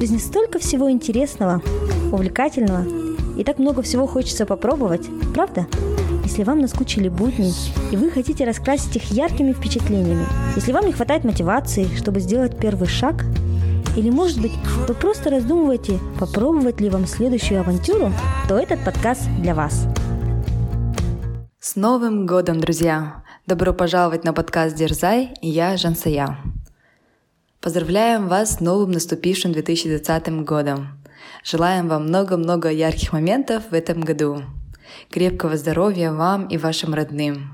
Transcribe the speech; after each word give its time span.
В 0.00 0.02
жизни 0.02 0.16
столько 0.16 0.58
всего 0.58 0.90
интересного, 0.90 1.60
увлекательного, 2.10 2.86
и 3.36 3.44
так 3.44 3.58
много 3.58 3.82
всего 3.82 4.06
хочется 4.06 4.46
попробовать, 4.46 5.06
правда? 5.34 5.66
Если 6.24 6.42
вам 6.42 6.60
наскучили 6.60 7.10
будни, 7.10 7.52
и 7.92 7.96
вы 7.98 8.10
хотите 8.10 8.46
раскрасить 8.46 8.96
их 8.96 9.10
яркими 9.10 9.52
впечатлениями, 9.52 10.24
если 10.56 10.72
вам 10.72 10.86
не 10.86 10.92
хватает 10.92 11.24
мотивации, 11.24 11.86
чтобы 11.98 12.20
сделать 12.20 12.58
первый 12.58 12.88
шаг, 12.88 13.26
или, 13.94 14.08
может 14.08 14.40
быть, 14.40 14.52
вы 14.88 14.94
просто 14.94 15.28
раздумываете, 15.28 15.98
попробовать 16.18 16.80
ли 16.80 16.88
вам 16.88 17.06
следующую 17.06 17.60
авантюру, 17.60 18.10
то 18.48 18.56
этот 18.56 18.82
подкаст 18.82 19.28
для 19.40 19.54
вас. 19.54 19.86
С 21.58 21.76
Новым 21.76 22.24
годом, 22.24 22.58
друзья! 22.58 23.22
Добро 23.46 23.74
пожаловать 23.74 24.24
на 24.24 24.32
подкаст 24.32 24.76
«Дерзай» 24.76 25.34
и 25.42 25.50
я 25.50 25.76
Жансая. 25.76 26.38
Поздравляем 27.62 28.26
вас 28.28 28.54
с 28.54 28.60
новым 28.60 28.92
наступившим 28.92 29.52
2020 29.52 30.44
годом. 30.46 30.98
Желаем 31.44 31.88
вам 31.88 32.04
много-много 32.04 32.70
ярких 32.70 33.12
моментов 33.12 33.64
в 33.70 33.74
этом 33.74 34.00
году. 34.00 34.44
Крепкого 35.10 35.58
здоровья 35.58 36.10
вам 36.10 36.46
и 36.46 36.56
вашим 36.56 36.94
родным. 36.94 37.50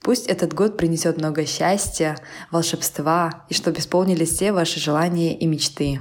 Пусть 0.00 0.28
этот 0.28 0.54
год 0.54 0.76
принесет 0.76 1.18
много 1.18 1.44
счастья, 1.44 2.16
волшебства 2.52 3.44
и 3.48 3.54
чтобы 3.54 3.80
исполнились 3.80 4.30
все 4.30 4.52
ваши 4.52 4.78
желания 4.78 5.36
и 5.36 5.44
мечты. 5.48 5.98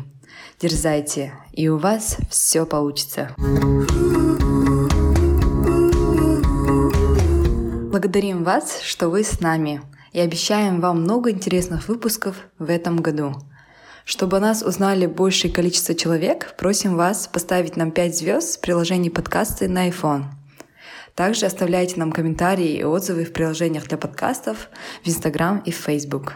Дерзайте, 0.62 1.34
и 1.52 1.68
у 1.68 1.78
вас 1.80 2.18
все 2.30 2.68
получится. 2.68 3.34
Благодарим 7.90 8.44
вас, 8.44 8.82
что 8.84 9.10
вы 9.10 9.24
с 9.24 9.40
нами– 9.40 9.82
и 10.16 10.20
обещаем 10.22 10.80
вам 10.80 11.02
много 11.02 11.30
интересных 11.30 11.90
выпусков 11.90 12.38
в 12.58 12.70
этом 12.70 12.96
году. 13.02 13.36
Чтобы 14.06 14.40
нас 14.40 14.62
узнали 14.62 15.08
большее 15.08 15.52
количество 15.52 15.94
человек, 15.94 16.56
просим 16.58 16.96
вас 16.96 17.28
поставить 17.28 17.76
нам 17.76 17.92
5 17.92 18.18
звезд 18.18 18.58
в 18.58 18.62
приложении 18.62 19.10
подкасты 19.10 19.68
на 19.68 19.90
iPhone. 19.90 20.24
Также 21.16 21.46
оставляйте 21.46 22.00
нам 22.00 22.14
комментарии 22.14 22.78
и 22.78 22.84
отзывы 22.86 23.26
в 23.26 23.34
приложениях 23.34 23.90
для 23.90 23.98
подкастов 23.98 24.70
в 25.04 25.08
Instagram 25.08 25.62
и 25.66 25.72
в 25.72 25.76
Facebook. 25.76 26.36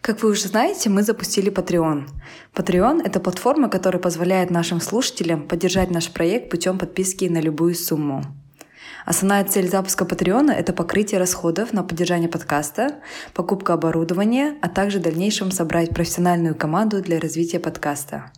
Как 0.00 0.20
вы 0.20 0.30
уже 0.30 0.48
знаете, 0.48 0.90
мы 0.90 1.04
запустили 1.04 1.52
Patreon. 1.52 2.08
Patreon— 2.52 3.00
это 3.04 3.20
платформа, 3.20 3.68
которая 3.68 4.02
позволяет 4.02 4.50
нашим 4.50 4.80
слушателям 4.80 5.46
поддержать 5.46 5.92
наш 5.92 6.10
проект 6.12 6.50
путем 6.50 6.80
подписки 6.80 7.26
на 7.26 7.40
любую 7.40 7.76
сумму. 7.76 8.24
Основная 9.04 9.44
цель 9.44 9.68
запуска 9.68 10.04
Патреона— 10.04 10.50
это 10.52 10.72
покрытие 10.72 11.18
расходов 11.18 11.72
на 11.72 11.82
поддержание 11.82 12.28
подкаста, 12.28 13.00
покупка 13.34 13.74
оборудования, 13.74 14.56
а 14.62 14.68
также 14.68 14.98
в 14.98 15.02
дальнейшем 15.02 15.50
собрать 15.50 15.90
профессиональную 15.90 16.54
команду 16.54 17.02
для 17.02 17.18
развития 17.18 17.58
подкаста. 17.58 18.30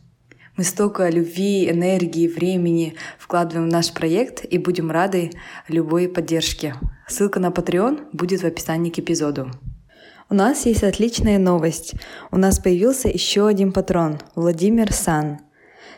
Мы 0.56 0.64
столько 0.64 1.08
любви, 1.10 1.68
энергии, 1.68 2.28
времени 2.28 2.94
вкладываем 3.18 3.68
в 3.68 3.72
наш 3.72 3.92
проект 3.92 4.44
и 4.44 4.56
будем 4.56 4.90
рады 4.90 5.32
любой 5.68 6.08
поддержке. 6.08 6.76
Ссылка 7.08 7.40
на 7.40 7.48
Patreon 7.48 8.06
будет 8.12 8.42
в 8.42 8.46
описании 8.46 8.90
к 8.90 8.98
эпизоду. 8.98 9.50
У 10.30 10.34
нас 10.34 10.64
есть 10.64 10.82
отличная 10.82 11.38
новость. 11.38 11.94
У 12.30 12.38
нас 12.38 12.58
появился 12.58 13.08
еще 13.08 13.46
один 13.46 13.72
патрон— 13.72 14.20
Владимир 14.34 14.92
Сан— 14.92 15.40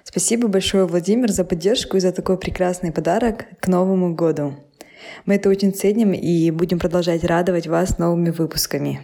Спасибо 0.08 0.46
большое, 0.46 0.86
Владимир, 0.86 1.32
за 1.32 1.44
поддержку 1.44 1.96
и 1.96 2.00
за 2.00 2.12
такой 2.12 2.38
прекрасный 2.38 2.92
подарок 2.92 3.46
к 3.60 3.66
Новому 3.66 4.14
году. 4.14 4.54
Мы 5.26 5.34
это 5.34 5.48
очень 5.48 5.74
ценим 5.74 6.12
и 6.12 6.50
будем 6.52 6.78
продолжать 6.78 7.24
радовать 7.24 7.66
вас 7.66 7.98
новыми 7.98 8.30
выпусками. 8.30 9.00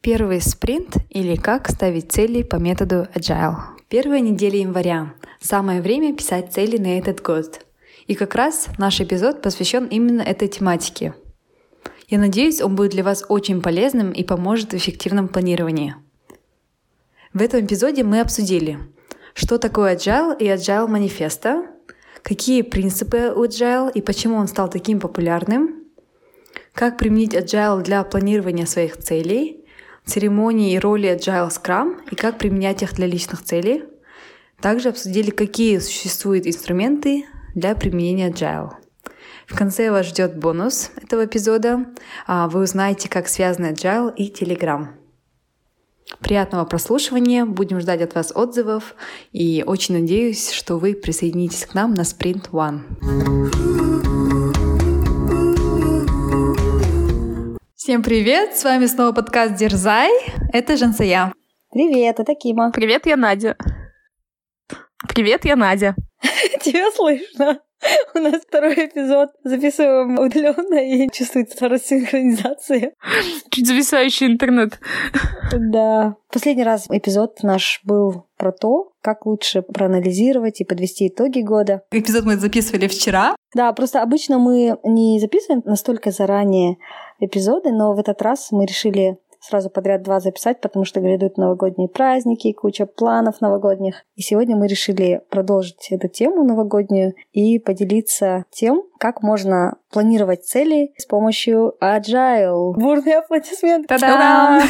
Первый 0.00 0.40
спринт 0.40 0.96
или 1.10 1.34
как 1.34 1.68
ставить 1.68 2.12
цели 2.12 2.42
по 2.44 2.56
методу 2.56 3.08
Agile. 3.14 3.56
Первая 3.88 4.20
неделя 4.20 4.60
января. 4.60 5.14
Самое 5.40 5.82
время 5.82 6.14
писать 6.14 6.52
цели 6.52 6.78
на 6.78 6.98
этот 6.98 7.20
год. 7.20 7.66
И 8.06 8.14
как 8.14 8.36
раз 8.36 8.68
наш 8.78 9.00
эпизод 9.00 9.42
посвящен 9.42 9.86
именно 9.86 10.22
этой 10.22 10.46
тематике. 10.46 11.14
Я 12.08 12.18
надеюсь, 12.18 12.62
он 12.62 12.76
будет 12.76 12.92
для 12.92 13.02
вас 13.02 13.24
очень 13.28 13.60
полезным 13.60 14.12
и 14.12 14.22
поможет 14.22 14.72
в 14.72 14.76
эффективном 14.76 15.26
планировании. 15.28 15.96
В 17.34 17.40
этом 17.40 17.64
эпизоде 17.64 18.04
мы 18.04 18.20
обсудили, 18.20 18.78
что 19.32 19.56
такое 19.56 19.96
Agile 19.96 20.36
и 20.38 20.44
Agile 20.44 20.86
манифеста, 20.86 21.64
какие 22.22 22.60
принципы 22.60 23.32
у 23.34 23.44
Agile 23.46 23.90
и 23.90 24.02
почему 24.02 24.36
он 24.36 24.48
стал 24.48 24.68
таким 24.68 25.00
популярным, 25.00 25.84
как 26.74 26.98
применить 26.98 27.34
Agile 27.34 27.82
для 27.82 28.04
планирования 28.04 28.66
своих 28.66 28.98
целей, 28.98 29.64
церемонии 30.04 30.74
и 30.74 30.78
роли 30.78 31.08
Agile 31.08 31.48
Scrum 31.48 32.00
и 32.10 32.16
как 32.16 32.36
применять 32.36 32.82
их 32.82 32.92
для 32.92 33.06
личных 33.06 33.42
целей. 33.42 33.84
Также 34.60 34.90
обсудили, 34.90 35.30
какие 35.30 35.78
существуют 35.78 36.46
инструменты 36.46 37.24
для 37.54 37.74
применения 37.74 38.28
Agile. 38.28 38.72
В 39.46 39.56
конце 39.56 39.90
вас 39.90 40.06
ждет 40.06 40.36
бонус 40.38 40.90
этого 41.02 41.24
эпизода. 41.24 41.86
А 42.26 42.48
вы 42.48 42.60
узнаете, 42.62 43.08
как 43.08 43.26
связаны 43.26 43.72
Agile 43.72 44.14
и 44.14 44.30
Telegram. 44.30 45.01
Приятного 46.20 46.64
прослушивания, 46.64 47.44
будем 47.44 47.80
ждать 47.80 48.02
от 48.02 48.14
вас 48.14 48.32
отзывов 48.34 48.94
и 49.32 49.64
очень 49.66 49.98
надеюсь, 49.98 50.50
что 50.50 50.78
вы 50.78 50.94
присоединитесь 50.94 51.66
к 51.66 51.74
нам 51.74 51.94
на 51.94 52.02
Sprint 52.02 52.50
One. 52.50 52.80
Всем 57.74 58.02
привет! 58.02 58.56
С 58.56 58.64
вами 58.64 58.86
снова 58.86 59.12
подкаст 59.12 59.56
Дерзай. 59.56 60.10
Это 60.52 60.76
Жансая. 60.76 61.32
Привет, 61.72 62.20
это 62.20 62.34
Кима. 62.34 62.70
Привет, 62.70 63.06
я 63.06 63.16
Надя. 63.16 63.56
Привет, 65.08 65.44
я 65.44 65.56
Надя. 65.56 65.96
Тебя 66.62 66.90
слышно. 66.92 67.60
У 68.14 68.18
нас 68.18 68.42
второй 68.46 68.74
эпизод. 68.74 69.30
Записываем 69.42 70.18
удаленно 70.18 70.78
и 70.78 71.10
чувствуется 71.10 71.68
рассинхронизация. 71.68 72.92
Чуть 73.50 73.66
зависающий 73.66 74.26
интернет. 74.26 74.78
Да. 75.52 76.16
Последний 76.32 76.64
раз 76.64 76.86
эпизод 76.88 77.42
наш 77.42 77.80
был 77.84 78.26
про 78.36 78.52
то, 78.52 78.92
как 79.02 79.26
лучше 79.26 79.62
проанализировать 79.62 80.60
и 80.60 80.64
подвести 80.64 81.08
итоги 81.08 81.40
года. 81.40 81.82
Эпизод 81.90 82.24
мы 82.24 82.36
записывали 82.36 82.86
вчера. 82.86 83.34
Да, 83.54 83.72
просто 83.72 84.00
обычно 84.00 84.38
мы 84.38 84.78
не 84.84 85.18
записываем 85.20 85.62
настолько 85.64 86.12
заранее 86.12 86.76
эпизоды, 87.18 87.72
но 87.72 87.94
в 87.94 87.98
этот 87.98 88.22
раз 88.22 88.52
мы 88.52 88.64
решили 88.64 89.18
сразу 89.42 89.70
подряд 89.70 90.02
два 90.02 90.20
записать, 90.20 90.60
потому 90.60 90.84
что 90.84 91.00
грядут 91.00 91.36
новогодние 91.36 91.88
праздники, 91.88 92.52
куча 92.52 92.86
планов 92.86 93.40
новогодних. 93.40 94.04
И 94.14 94.22
сегодня 94.22 94.56
мы 94.56 94.68
решили 94.68 95.20
продолжить 95.30 95.88
эту 95.90 96.08
тему 96.08 96.44
новогоднюю 96.44 97.14
и 97.32 97.58
поделиться 97.58 98.44
тем, 98.50 98.84
как 98.98 99.22
можно 99.22 99.76
планировать 99.90 100.44
цели 100.44 100.92
с 100.96 101.06
помощью 101.06 101.74
Agile. 101.82 102.72
Бурные 102.74 103.18
аплодисменты. 103.18 103.88
Та-дам! 103.88 104.62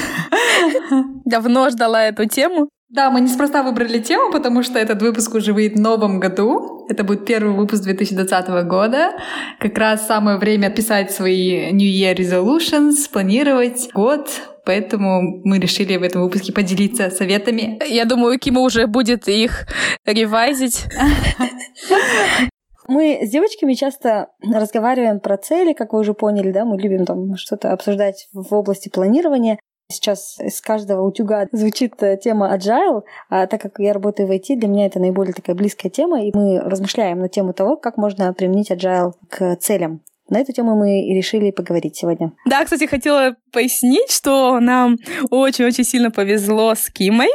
Давно 1.25 1.69
ждала 1.71 2.05
эту 2.05 2.27
тему. 2.27 2.69
Да, 2.93 3.11
мы 3.11 3.23
неспроста 3.23 3.63
выбрали 3.63 4.01
тему, 4.01 4.31
потому 4.31 4.63
что 4.63 4.79
этот 4.79 5.01
выпуск 5.01 5.35
уже 5.35 5.55
выйдет 5.55 5.79
в 5.79 5.81
новом 5.81 6.21
году. 6.21 6.85
Это 6.91 7.05
будет 7.05 7.25
первый 7.25 7.55
выпуск 7.55 7.85
2020 7.85 8.49
года. 8.67 9.13
Как 9.59 9.79
раз 9.79 10.07
самое 10.07 10.37
время 10.37 10.69
писать 10.69 11.11
свои 11.11 11.73
New 11.73 11.89
Year 11.89 12.15
Resolutions, 12.15 13.11
планировать 13.11 13.89
год, 13.95 14.29
поэтому 14.67 15.23
мы 15.43 15.59
решили 15.59 15.97
в 15.97 16.03
этом 16.03 16.21
выпуске 16.23 16.53
поделиться 16.53 17.09
советами. 17.09 17.81
Я 17.89 18.05
думаю, 18.05 18.39
Кима 18.39 18.61
уже 18.61 18.87
будет 18.87 19.27
их 19.27 19.67
ревайзить. 20.05 20.85
Мы 22.89 23.21
с 23.23 23.31
девочками 23.31 23.75
часто 23.75 24.29
разговариваем 24.43 25.21
про 25.21 25.39
цели, 25.39 25.73
как 25.73 25.93
вы 25.93 26.01
уже 26.01 26.15
поняли, 26.15 26.51
да, 26.51 26.65
мы 26.65 26.77
любим 26.77 27.07
там 27.07 27.37
что-то 27.37 27.73
обсуждать 27.73 28.29
в 28.33 28.53
области 28.53 28.89
планирования. 28.89 29.59
Сейчас 29.89 30.39
из 30.41 30.61
каждого 30.61 31.07
утюга 31.07 31.47
звучит 31.53 32.03
э, 32.03 32.17
тема 32.17 32.55
agile, 32.57 33.03
а 33.29 33.47
так 33.47 33.61
как 33.61 33.79
я 33.79 33.93
работаю 33.93 34.27
в 34.27 34.31
IT, 34.31 34.57
для 34.57 34.69
меня 34.69 34.87
это 34.87 34.99
наиболее 34.99 35.35
такая 35.35 35.55
близкая 35.55 35.91
тема, 35.91 36.25
и 36.25 36.31
мы 36.35 36.61
размышляем 36.61 37.19
на 37.19 37.29
тему 37.29 37.53
того, 37.53 37.77
как 37.77 37.97
можно 37.97 38.33
применить 38.33 38.71
agile 38.71 39.13
к 39.29 39.57
целям. 39.57 40.03
На 40.33 40.41
эту 40.41 40.53
тему 40.53 40.77
мы 40.77 41.03
и 41.03 41.15
решили 41.15 41.51
поговорить 41.51 41.97
сегодня. 41.97 42.33
Да, 42.47 42.65
кстати, 42.65 42.87
хотела 42.87 43.37
пояснить, 43.53 44.11
что 44.11 44.61
нам 44.61 44.97
очень-очень 45.31 45.85
сильно 45.85 46.11
повезло 46.11 46.75
с 46.75 46.89
Кимой, 46.91 47.29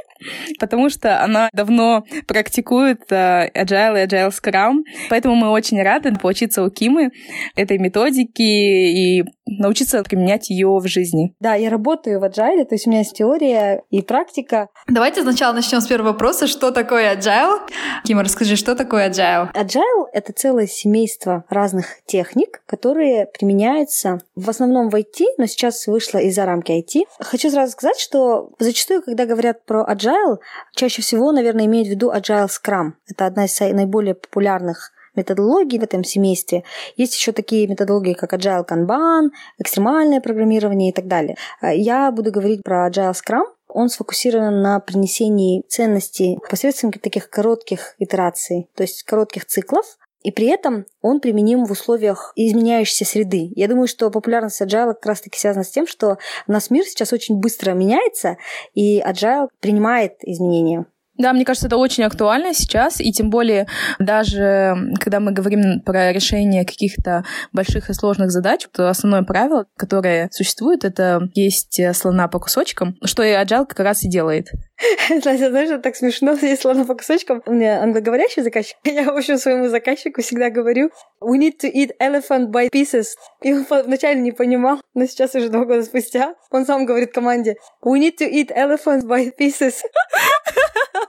потому 0.60 0.90
что 0.90 1.22
она 1.22 1.50
давно 1.54 2.06
практикует 2.28 3.02
uh, 3.12 3.52
Agile 3.54 4.04
и 4.04 4.08
Agile 4.08 4.32
Scrum, 4.32 4.80
поэтому 5.10 5.36
мы 5.36 5.50
очень 5.50 5.80
рады 5.80 6.12
поучиться 6.16 6.64
у 6.64 6.72
Кимы 6.72 7.12
этой 7.56 7.78
методики 7.78 8.42
и 8.42 9.24
научиться 9.60 10.04
применять 10.04 10.50
ее 10.50 10.68
в 10.68 10.88
жизни. 10.88 11.36
Да, 11.40 11.56
я 11.56 11.70
работаю 11.70 12.20
в 12.20 12.24
Agile, 12.24 12.66
то 12.66 12.76
есть 12.76 12.88
у 12.88 12.90
меня 12.90 13.00
есть 13.00 13.16
теория 13.16 13.84
и 13.90 14.02
практика. 14.02 14.70
Давайте 14.88 15.22
сначала 15.22 15.54
начнем 15.54 15.82
с 15.82 15.88
первого 15.88 16.12
вопроса. 16.12 16.48
Что 16.48 16.72
такое 16.72 17.16
Agile? 17.16 17.60
Кима, 18.04 18.24
расскажи, 18.24 18.56
что 18.56 18.76
такое 18.76 19.10
Agile? 19.10 19.52
Agile— 19.54 20.06
это 20.14 20.34
целое 20.34 20.68
семейство 20.68 21.46
разных 21.50 22.04
техник, 22.06 22.62
которые 22.66 23.28
применяются 23.28 24.20
в 24.36 24.50
основном 24.50 24.90
в 24.90 24.96
IT, 24.96 25.24
но 25.38 25.46
сейчас 25.46 25.88
вышло 25.88 26.20
из-за 26.20 26.46
рамки 26.46 26.72
IT. 26.72 27.04
Хочу 27.20 27.50
сразу 27.50 27.72
сказать, 27.72 28.00
что 28.00 28.52
зачастую, 28.60 29.02
когда 29.02 29.26
говорят 29.26 29.66
про 29.66 29.86
Agile, 29.90 30.38
чаще 30.76 31.02
всего, 31.02 31.32
наверное, 31.32 31.66
имеют 31.66 31.88
в 31.88 31.92
виду 31.92 32.12
Agile 32.12 32.48
Scrum. 32.48 32.92
Это 33.08 33.26
одна 33.26 33.46
из 33.46 33.60
наиболее 33.60 34.16
популярных 34.16 34.92
методологий 35.18 35.80
в 35.80 35.84
этом 35.84 36.04
семействе. 36.04 36.64
Есть 36.96 37.16
еще 37.16 37.32
такие 37.32 37.68
методологии, 37.68 38.14
как 38.14 38.34
Agile 38.34 38.66
Kanban, 38.66 39.30
экстремальное 39.58 40.22
программирование 40.22 40.92
и 40.92 40.94
так 40.94 41.08
далее. 41.08 41.36
Я 41.62 42.12
буду 42.12 42.32
говорить 42.32 42.64
про 42.64 42.90
Agile 42.90 43.14
Scrum. 43.14 43.46
Он 43.68 43.90
сфокусирован 43.90 44.62
на 44.62 44.80
принесении 44.80 45.64
ценностей 45.68 46.40
посредством 46.50 46.94
таких 46.94 47.30
коротких 47.30 47.96
итераций, 48.00 48.70
то 48.76 48.84
есть 48.84 49.04
коротких 49.04 49.46
циклов, 49.46 49.98
и 50.24 50.32
при 50.32 50.48
этом 50.48 50.86
он 51.02 51.20
применим 51.20 51.66
в 51.66 51.72
условиях 51.72 52.34
изменяющейся 52.36 53.06
среды. 53.06 53.52
Я 53.56 53.68
думаю, 53.68 53.88
что 53.88 54.10
популярность 54.10 54.62
Agile 54.62 54.94
как 54.94 55.06
раз-таки 55.06 55.38
связана 55.38 55.64
с 55.64 55.70
тем, 55.70 55.86
что 55.86 56.18
у 56.48 56.52
нас 56.52 56.70
мир 56.70 56.86
сейчас 56.86 57.14
очень 57.14 57.36
быстро 57.40 57.72
меняется, 57.74 58.38
и 58.74 59.00
Agile 59.00 59.48
принимает 59.60 60.16
изменения. 60.24 60.86
Да, 61.18 61.34
мне 61.34 61.46
кажется, 61.46 61.68
это 61.68 61.78
очень 61.78 62.04
актуально 62.04 62.54
сейчас, 62.54 63.02
и 63.02 63.12
тем 63.12 63.30
более 63.30 63.68
даже 64.00 64.76
когда 65.00 65.20
мы 65.20 65.32
говорим 65.32 65.82
про 65.82 66.12
решение 66.14 66.66
каких-то 66.66 67.24
больших 67.54 67.90
и 67.90 67.94
сложных 67.94 68.32
задач, 68.32 68.68
то 68.72 68.90
основное 68.90 69.24
правило, 69.24 69.66
которое 69.76 70.30
существует, 70.32 70.86
это 70.86 71.30
есть 71.34 71.80
слона 71.94 72.28
по 72.28 72.40
кусочкам, 72.40 72.96
что 73.04 73.24
и 73.24 73.32
Agile 73.32 73.66
как 73.66 73.80
раз 73.80 74.04
и 74.04 74.10
делает. 74.10 74.48
Знаете, 75.22 75.50
знаешь, 75.50 75.70
это 75.70 75.80
так 75.80 75.96
смешно, 75.96 76.34
есть 76.42 76.62
слона 76.62 76.86
по 76.86 76.96
кусочкам. 76.96 77.42
У 77.46 77.54
меня 77.54 77.82
англоговорящий 77.82 78.44
заказчик. 78.44 78.78
Я, 78.84 79.04
в 79.04 79.18
общем, 79.18 79.38
своему 79.38 79.70
заказчику 79.70 80.22
всегда 80.22 80.50
говорю 80.50 80.92
We 81.22 81.38
need 81.40 81.60
to 81.62 81.72
eat 81.72 81.92
elephant 82.00 82.52
by 82.52 82.70
pieces. 82.70 83.08
И 83.42 83.54
он 83.54 83.66
вначале 83.70 84.20
не 84.22 84.32
понимал, 84.32 84.80
но 84.94 85.06
сейчас 85.06 85.36
уже 85.36 85.50
два 85.50 85.66
года 85.66 85.84
спустя 85.84 86.36
он 86.52 86.66
сам 86.66 86.86
говорит 86.86 87.12
команде 87.12 87.56
We 87.84 88.00
need 88.00 88.18
to 88.20 88.30
eat 88.30 88.52
elephant 88.56 89.04
by 89.04 89.32
pieces. 89.38 89.76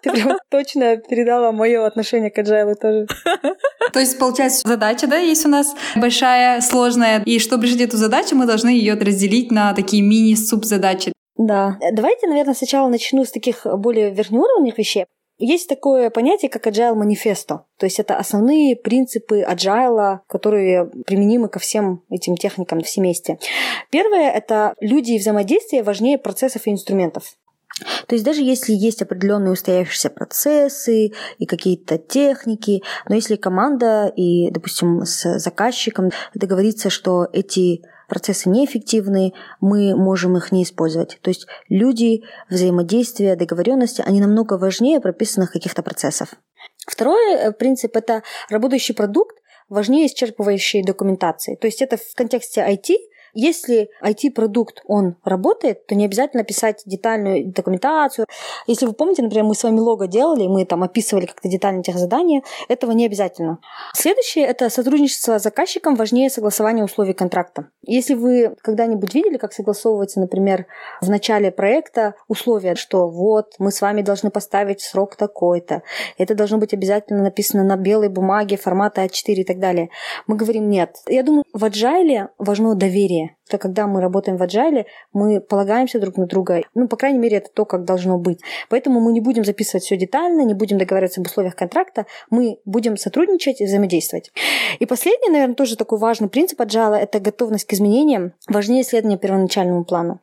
Ты 0.02 0.12
прям 0.12 0.38
точно 0.50 0.96
передала 0.96 1.52
мое 1.52 1.84
отношение 1.84 2.30
к 2.30 2.38
agile 2.38 2.74
тоже. 2.74 3.06
То 3.92 4.00
есть, 4.00 4.18
получается, 4.18 4.68
задача, 4.68 5.06
да, 5.06 5.16
есть 5.16 5.44
у 5.46 5.48
нас 5.48 5.74
большая, 5.96 6.60
сложная, 6.60 7.22
и 7.24 7.38
чтобы 7.38 7.64
решить 7.64 7.80
эту 7.80 7.96
задачу, 7.96 8.36
мы 8.36 8.46
должны 8.46 8.68
ее 8.68 8.94
разделить 8.94 9.50
на 9.50 9.72
такие 9.72 10.02
мини-субзадачи. 10.02 11.12
Да. 11.38 11.78
Давайте, 11.92 12.26
наверное, 12.26 12.54
сначала 12.54 12.88
начну 12.88 13.24
с 13.24 13.30
таких 13.30 13.64
более 13.64 14.10
верхнеуровневых 14.10 14.76
вещей. 14.76 15.06
Есть 15.38 15.68
такое 15.68 16.10
понятие, 16.10 16.50
как 16.50 16.66
agile 16.66 16.94
манифесто. 16.94 17.64
То 17.78 17.86
есть 17.86 18.00
это 18.00 18.16
основные 18.16 18.74
принципы 18.74 19.42
agile, 19.48 20.18
которые 20.26 20.86
применимы 21.06 21.48
ко 21.48 21.60
всем 21.60 22.02
этим 22.10 22.36
техникам 22.36 22.80
в 22.80 22.88
семействе. 22.88 23.38
Первое– 23.90 24.30
это 24.32 24.74
люди 24.80 25.12
и 25.12 25.18
взаимодействие 25.18 25.84
важнее 25.84 26.18
процессов 26.18 26.66
и 26.66 26.72
инструментов. 26.72 27.36
То 28.08 28.14
есть 28.14 28.24
даже 28.24 28.42
если 28.42 28.72
есть 28.72 29.02
определенные 29.02 29.52
устоявшиеся 29.52 30.10
процессы 30.10 31.12
и 31.38 31.46
какие-то 31.46 31.98
техники, 31.98 32.82
но 33.08 33.14
если 33.14 33.36
команда 33.36 34.12
и, 34.16 34.50
допустим, 34.50 35.04
с 35.04 35.38
заказчиком 35.38 36.10
договорится, 36.34 36.90
что 36.90 37.28
эти 37.32 37.82
процессы 38.08 38.48
неэффективны, 38.48 39.32
мы 39.60 39.94
можем 39.94 40.36
их 40.36 40.50
не 40.50 40.64
использовать. 40.64 41.18
То 41.22 41.28
есть 41.28 41.46
люди, 41.68 42.24
взаимодействие, 42.50 43.36
договоренности, 43.36 44.02
они 44.04 44.20
намного 44.20 44.54
важнее 44.54 45.00
прописанных 45.00 45.52
каких-то 45.52 45.82
процессов. 45.82 46.34
Второй 46.86 47.34
э, 47.34 47.52
принцип– 47.52 47.94
это 47.96 48.22
работающий 48.48 48.94
продукт 48.94 49.36
важнее 49.68 50.06
исчерпывающей 50.06 50.82
документации. 50.82 51.54
То 51.56 51.66
есть 51.66 51.82
это 51.82 51.96
в 51.96 52.14
контексте 52.14 52.62
IT– 52.62 52.96
если 53.34 53.90
IT-продукт, 54.02 54.82
он 54.86 55.16
работает, 55.24 55.86
то 55.86 55.94
не 55.94 56.04
обязательно 56.04 56.44
писать 56.44 56.82
детальную 56.86 57.52
документацию. 57.52 58.26
Если 58.66 58.86
вы 58.86 58.92
помните, 58.92 59.22
например, 59.22 59.44
мы 59.44 59.54
с 59.54 59.62
вами 59.62 59.80
лого 59.80 60.06
делали, 60.06 60.46
мы 60.46 60.64
там 60.64 60.82
описывали 60.82 61.26
как-то 61.26 61.48
детально 61.48 61.82
тех 61.82 61.96
задания, 61.96 62.42
этого 62.68 62.92
не 62.92 63.06
обязательно. 63.06 63.58
Следующее– 63.94 64.44
это 64.46 64.70
сотрудничество 64.70 65.38
с 65.38 65.42
заказчиком 65.42 65.94
важнее 65.94 66.30
согласования 66.30 66.84
условий 66.84 67.12
контракта. 67.12 67.70
Если 67.82 68.14
вы 68.14 68.54
когда-нибудь 68.62 69.14
видели, 69.14 69.36
как 69.36 69.52
согласовывается, 69.52 70.20
например, 70.20 70.66
в 71.00 71.08
начале 71.08 71.50
проекта 71.50 72.14
условия, 72.28 72.74
что 72.74 73.08
вот 73.08 73.54
мы 73.58 73.70
с 73.70 73.80
вами 73.80 74.02
должны 74.02 74.30
поставить 74.30 74.80
срок 74.80 75.16
такой-то, 75.16 75.82
это 76.16 76.34
должно 76.34 76.58
быть 76.58 76.74
обязательно 76.74 77.22
написано 77.22 77.64
на 77.64 77.76
белой 77.76 78.08
бумаге 78.08 78.56
формата 78.56 79.04
А4 79.04 79.34
и 79.34 79.44
так 79.44 79.58
далее. 79.58 79.90
Мы 80.26 80.36
говорим 80.36 80.68
нет. 80.68 80.96
Я 81.06 81.22
думаю, 81.22 81.44
в 81.52 81.64
agile 81.64 82.28
важно 82.38 82.74
доверие 82.74 83.17
доверие. 83.18 83.36
Что 83.46 83.58
когда 83.58 83.86
мы 83.86 84.00
работаем 84.00 84.36
в 84.36 84.42
agile, 84.42 84.84
мы 85.12 85.40
полагаемся 85.40 85.98
друг 85.98 86.16
на 86.16 86.26
друга. 86.26 86.62
Ну, 86.74 86.88
по 86.88 86.96
крайней 86.96 87.18
мере, 87.18 87.38
это 87.38 87.50
то, 87.52 87.64
как 87.64 87.84
должно 87.84 88.18
быть. 88.18 88.40
Поэтому 88.68 89.00
мы 89.00 89.12
не 89.12 89.20
будем 89.20 89.44
записывать 89.44 89.84
все 89.84 89.96
детально, 89.96 90.42
не 90.42 90.54
будем 90.54 90.78
договариваться 90.78 91.20
об 91.20 91.26
условиях 91.26 91.56
контракта, 91.56 92.06
мы 92.30 92.58
будем 92.64 92.96
сотрудничать 92.96 93.60
и 93.60 93.64
взаимодействовать. 93.64 94.30
И 94.78 94.86
последний, 94.86 95.30
наверное, 95.30 95.54
тоже 95.54 95.76
такой 95.76 95.98
важный 95.98 96.28
принцип 96.28 96.60
agile– 96.60 96.96
это 97.00 97.20
готовность 97.20 97.66
к 97.66 97.72
изменениям, 97.72 98.32
важнее 98.48 98.82
исследования 98.82 99.18
первоначальному 99.18 99.84
плану. 99.84 100.20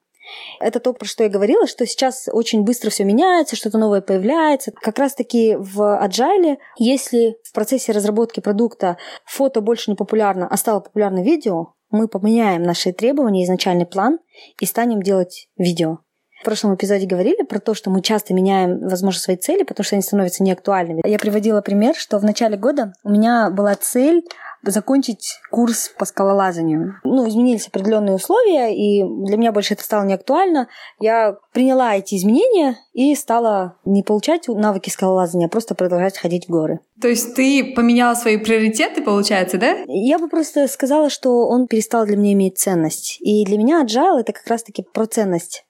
Это 0.60 0.80
то, 0.80 0.94
про 0.94 1.06
что 1.06 1.24
я 1.24 1.30
говорила, 1.30 1.68
что 1.68 1.86
сейчас 1.86 2.28
очень 2.32 2.64
быстро 2.64 2.90
все 2.90 3.04
меняется, 3.04 3.56
что-то 3.56 3.78
новое 3.78 4.02
появляется. 4.02 4.72
Как 4.72 4.98
раз-таки 4.98 5.56
в 5.56 5.80
Agile, 6.04 6.58
если 6.78 7.38
в 7.44 7.54
процессе 7.54 7.92
разработки 7.92 8.40
продукта 8.40 8.98
фото 9.24 9.62
больше 9.62 9.92
не 9.92 9.96
популярно, 9.96 10.48
а 10.50 10.58
стало 10.58 10.80
популярно 10.80 11.22
видео, 11.22 11.76
мы 11.90 12.08
поменяем 12.08 12.64
наши 12.64 12.92
требования, 12.92 13.44
изначальный 13.44 13.86
план 13.86 14.20
и 14.60 14.66
станем 14.66 15.02
делать 15.02 15.50
видео. 15.58 16.00
В 16.46 16.48
прошлом 16.48 16.76
эпизоде 16.76 17.08
говорили 17.08 17.42
про 17.42 17.60
то, 17.60 17.74
что 17.74 17.90
мы 17.90 18.04
часто 18.04 18.36
меняем, 18.36 18.88
возможно, 18.88 19.20
свои 19.20 19.36
цели, 19.36 19.64
потому 19.64 19.84
что 19.84 19.96
они 19.96 20.04
становятся 20.04 20.44
неактуальными. 20.44 21.02
Я 21.04 21.18
приводила 21.18 21.62
пример, 21.62 21.96
что 21.96 22.20
в 22.20 22.24
начале 22.24 22.56
года 22.56 22.94
у 23.04 23.10
меня 23.10 23.50
была 23.50 23.74
цель 23.74 24.24
закончить 24.62 25.40
курс 25.50 25.92
по 25.98 26.06
скалолазанию. 26.06 27.00
Ну, 27.04 27.28
изменились 27.28 27.68
определенные 27.68 28.14
условия, 28.14 28.76
и 28.76 29.04
для 29.26 29.38
меня 29.38 29.52
больше 29.52 29.74
это 29.74 29.84
стало 29.84 30.04
не 30.04 30.14
актуально. 30.14 30.68
Я 31.00 31.36
приняла 31.52 31.96
эти 31.96 32.14
изменения 32.14 32.78
и 32.94 33.16
стала 33.16 33.78
не 33.84 34.04
получать 34.04 34.48
навыки 34.48 34.92
скалолазания, 34.92 35.48
а 35.48 35.50
просто 35.50 35.74
продолжать 35.74 36.16
ходить 36.18 36.46
в 36.46 36.52
горы. 36.52 36.80
То 37.02 37.08
есть 37.08 37.36
ты 37.36 37.74
поменяла 37.76 38.14
свои 38.14 38.38
приоритеты, 38.38 39.02
получается, 39.02 39.58
да? 39.58 39.78
Я 39.88 40.20
бы 40.20 40.30
просто 40.30 40.68
сказала, 40.68 41.10
что 41.10 41.48
он 41.48 41.66
перестал 41.66 42.06
для 42.06 42.18
меня 42.18 42.34
иметь 42.34 42.60
ценность. 42.60 43.18
И 43.22 43.44
для 43.46 43.58
меня 43.58 43.84
agile— 43.84 44.20
это 44.20 44.32
как 44.32 44.48
раз-таки 44.48 44.84
про 44.94 45.08
ценность. 45.08 45.65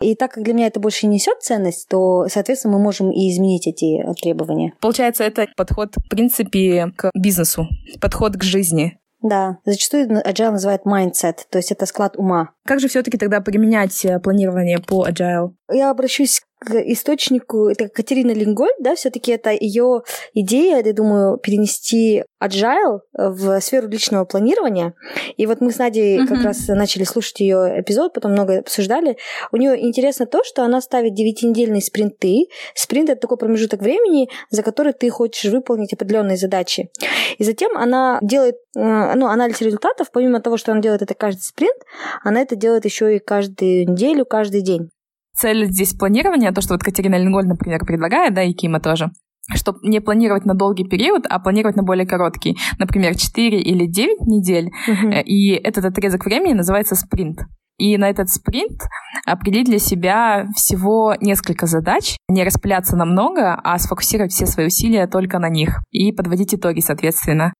И 0.00 0.14
так 0.14 0.32
как 0.32 0.44
для 0.44 0.54
меня 0.54 0.66
это 0.66 0.80
больше 0.80 1.06
не 1.06 1.14
несет 1.14 1.42
ценность, 1.42 1.88
то, 1.88 2.26
соответственно, 2.28 2.76
мы 2.76 2.82
можем 2.82 3.10
и 3.10 3.30
изменить 3.30 3.66
эти 3.66 4.04
требования. 4.20 4.74
Получается, 4.80 5.24
это 5.24 5.46
подход, 5.56 5.94
в 5.96 6.08
принципе, 6.08 6.92
к 6.96 7.10
бизнесу, 7.14 7.66
подход 8.00 8.36
к 8.36 8.42
жизни. 8.42 8.98
Да, 9.24 9.56
зачастую 9.64 10.06
agile 10.22 10.50
называют 10.50 10.82
mindset, 10.84 11.38
то 11.48 11.56
есть 11.56 11.72
это 11.72 11.86
склад 11.86 12.16
ума. 12.18 12.50
Как 12.66 12.78
же 12.78 12.88
все-таки 12.88 13.16
тогда 13.16 13.40
применять 13.40 14.04
э, 14.04 14.20
планирование 14.20 14.80
по 14.80 15.08
agile? 15.08 15.54
Я 15.72 15.90
обращусь 15.90 16.42
к 16.64 16.74
источнику, 16.74 17.68
это 17.68 17.88
Катерина 17.88 18.32
Линголь, 18.32 18.72
да, 18.80 18.94
все-таки 18.94 19.32
это 19.32 19.50
ее 19.50 20.02
идея, 20.32 20.82
я 20.84 20.92
думаю, 20.92 21.38
перенести 21.38 22.24
agile 22.42 23.00
в 23.14 23.60
сферу 23.60 23.88
личного 23.88 24.24
планирования. 24.24 24.94
И 25.36 25.46
вот 25.46 25.60
мы 25.60 25.70
с 25.70 25.78
Надей 25.78 26.18
uh-huh. 26.18 26.26
как 26.26 26.44
раз 26.44 26.68
начали 26.68 27.04
слушать 27.04 27.40
ее 27.40 27.80
эпизод, 27.80 28.12
потом 28.12 28.32
много 28.32 28.58
обсуждали. 28.58 29.16
У 29.52 29.56
нее 29.56 29.80
интересно 29.82 30.26
то, 30.26 30.44
что 30.44 30.62
она 30.62 30.80
ставит 30.80 31.14
девятинедельные 31.14 31.80
спринты. 31.80 32.46
Спринт 32.74 33.10
это 33.10 33.20
такой 33.20 33.38
промежуток 33.38 33.80
времени, 33.80 34.28
за 34.50 34.62
который 34.62 34.92
ты 34.92 35.08
хочешь 35.10 35.50
выполнить 35.50 35.92
определенные 35.92 36.36
задачи. 36.36 36.90
И 37.38 37.44
затем 37.44 37.76
она 37.76 38.18
делает 38.22 38.56
э, 38.76 39.14
ну, 39.14 39.26
анализ 39.26 39.60
результатов, 39.60 40.08
помимо 40.12 40.40
того, 40.40 40.56
что 40.56 40.72
она 40.72 40.80
делает 40.80 41.02
это 41.02 41.14
каждый 41.14 41.42
спринт, 41.42 41.76
она 42.22 42.42
это 42.42 42.56
делает 42.56 42.84
еще 42.84 43.16
и 43.16 43.18
каждую 43.18 43.90
неделю, 43.90 44.24
каждый 44.24 44.62
день 44.62 44.90
цель 45.34 45.66
здесь 45.66 45.94
планирования, 45.94 46.52
то, 46.52 46.60
что 46.60 46.74
вот 46.74 46.82
Катерина 46.82 47.16
Ленголь, 47.16 47.46
например, 47.46 47.80
предлагает, 47.84 48.34
да, 48.34 48.42
и 48.42 48.52
Кима 48.52 48.80
тоже, 48.80 49.10
чтобы 49.54 49.80
не 49.82 50.00
планировать 50.00 50.44
на 50.44 50.54
долгий 50.54 50.84
период, 50.84 51.26
а 51.28 51.38
планировать 51.38 51.76
на 51.76 51.82
более 51.82 52.06
короткий, 52.06 52.56
например, 52.78 53.16
4 53.16 53.60
или 53.60 53.86
9 53.86 54.26
недель, 54.26 54.70
uh-huh. 54.88 55.22
и 55.22 55.50
этот 55.50 55.84
отрезок 55.84 56.24
времени 56.24 56.54
называется 56.54 56.94
спринт. 56.94 57.40
И 57.76 57.98
на 57.98 58.08
этот 58.08 58.30
спринт 58.30 58.82
определить 59.26 59.66
для 59.66 59.80
себя 59.80 60.46
всего 60.54 61.16
несколько 61.20 61.66
задач, 61.66 62.16
не 62.28 62.44
распыляться 62.44 62.96
на 62.96 63.04
много, 63.04 63.54
а 63.54 63.78
сфокусировать 63.78 64.32
все 64.32 64.46
свои 64.46 64.66
усилия 64.66 65.08
только 65.08 65.40
на 65.40 65.48
них 65.48 65.80
и 65.90 66.12
подводить 66.12 66.54
итоги, 66.54 66.80
соответственно. 66.80 67.52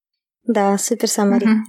Да, 0.46 0.78
супер 0.78 1.08
саммари. 1.08 1.46
Uh-huh. 1.46 1.62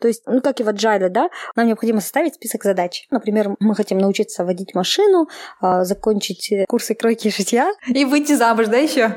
То 0.00 0.08
есть, 0.08 0.22
ну, 0.26 0.40
как 0.40 0.60
и 0.60 0.64
в 0.64 0.68
Agile, 0.68 1.08
да, 1.08 1.28
нам 1.56 1.66
необходимо 1.66 2.00
составить 2.00 2.34
список 2.34 2.64
задач. 2.64 3.06
Например, 3.10 3.56
мы 3.60 3.74
хотим 3.74 3.98
научиться 3.98 4.44
водить 4.44 4.74
машину, 4.74 5.28
а, 5.60 5.84
закончить 5.84 6.52
курсы 6.68 6.94
кройки 6.94 7.28
и 7.28 7.30
шитья. 7.30 7.72
И 7.86 8.04
выйти 8.04 8.34
замуж, 8.34 8.66
да, 8.68 8.76
еще? 8.76 9.12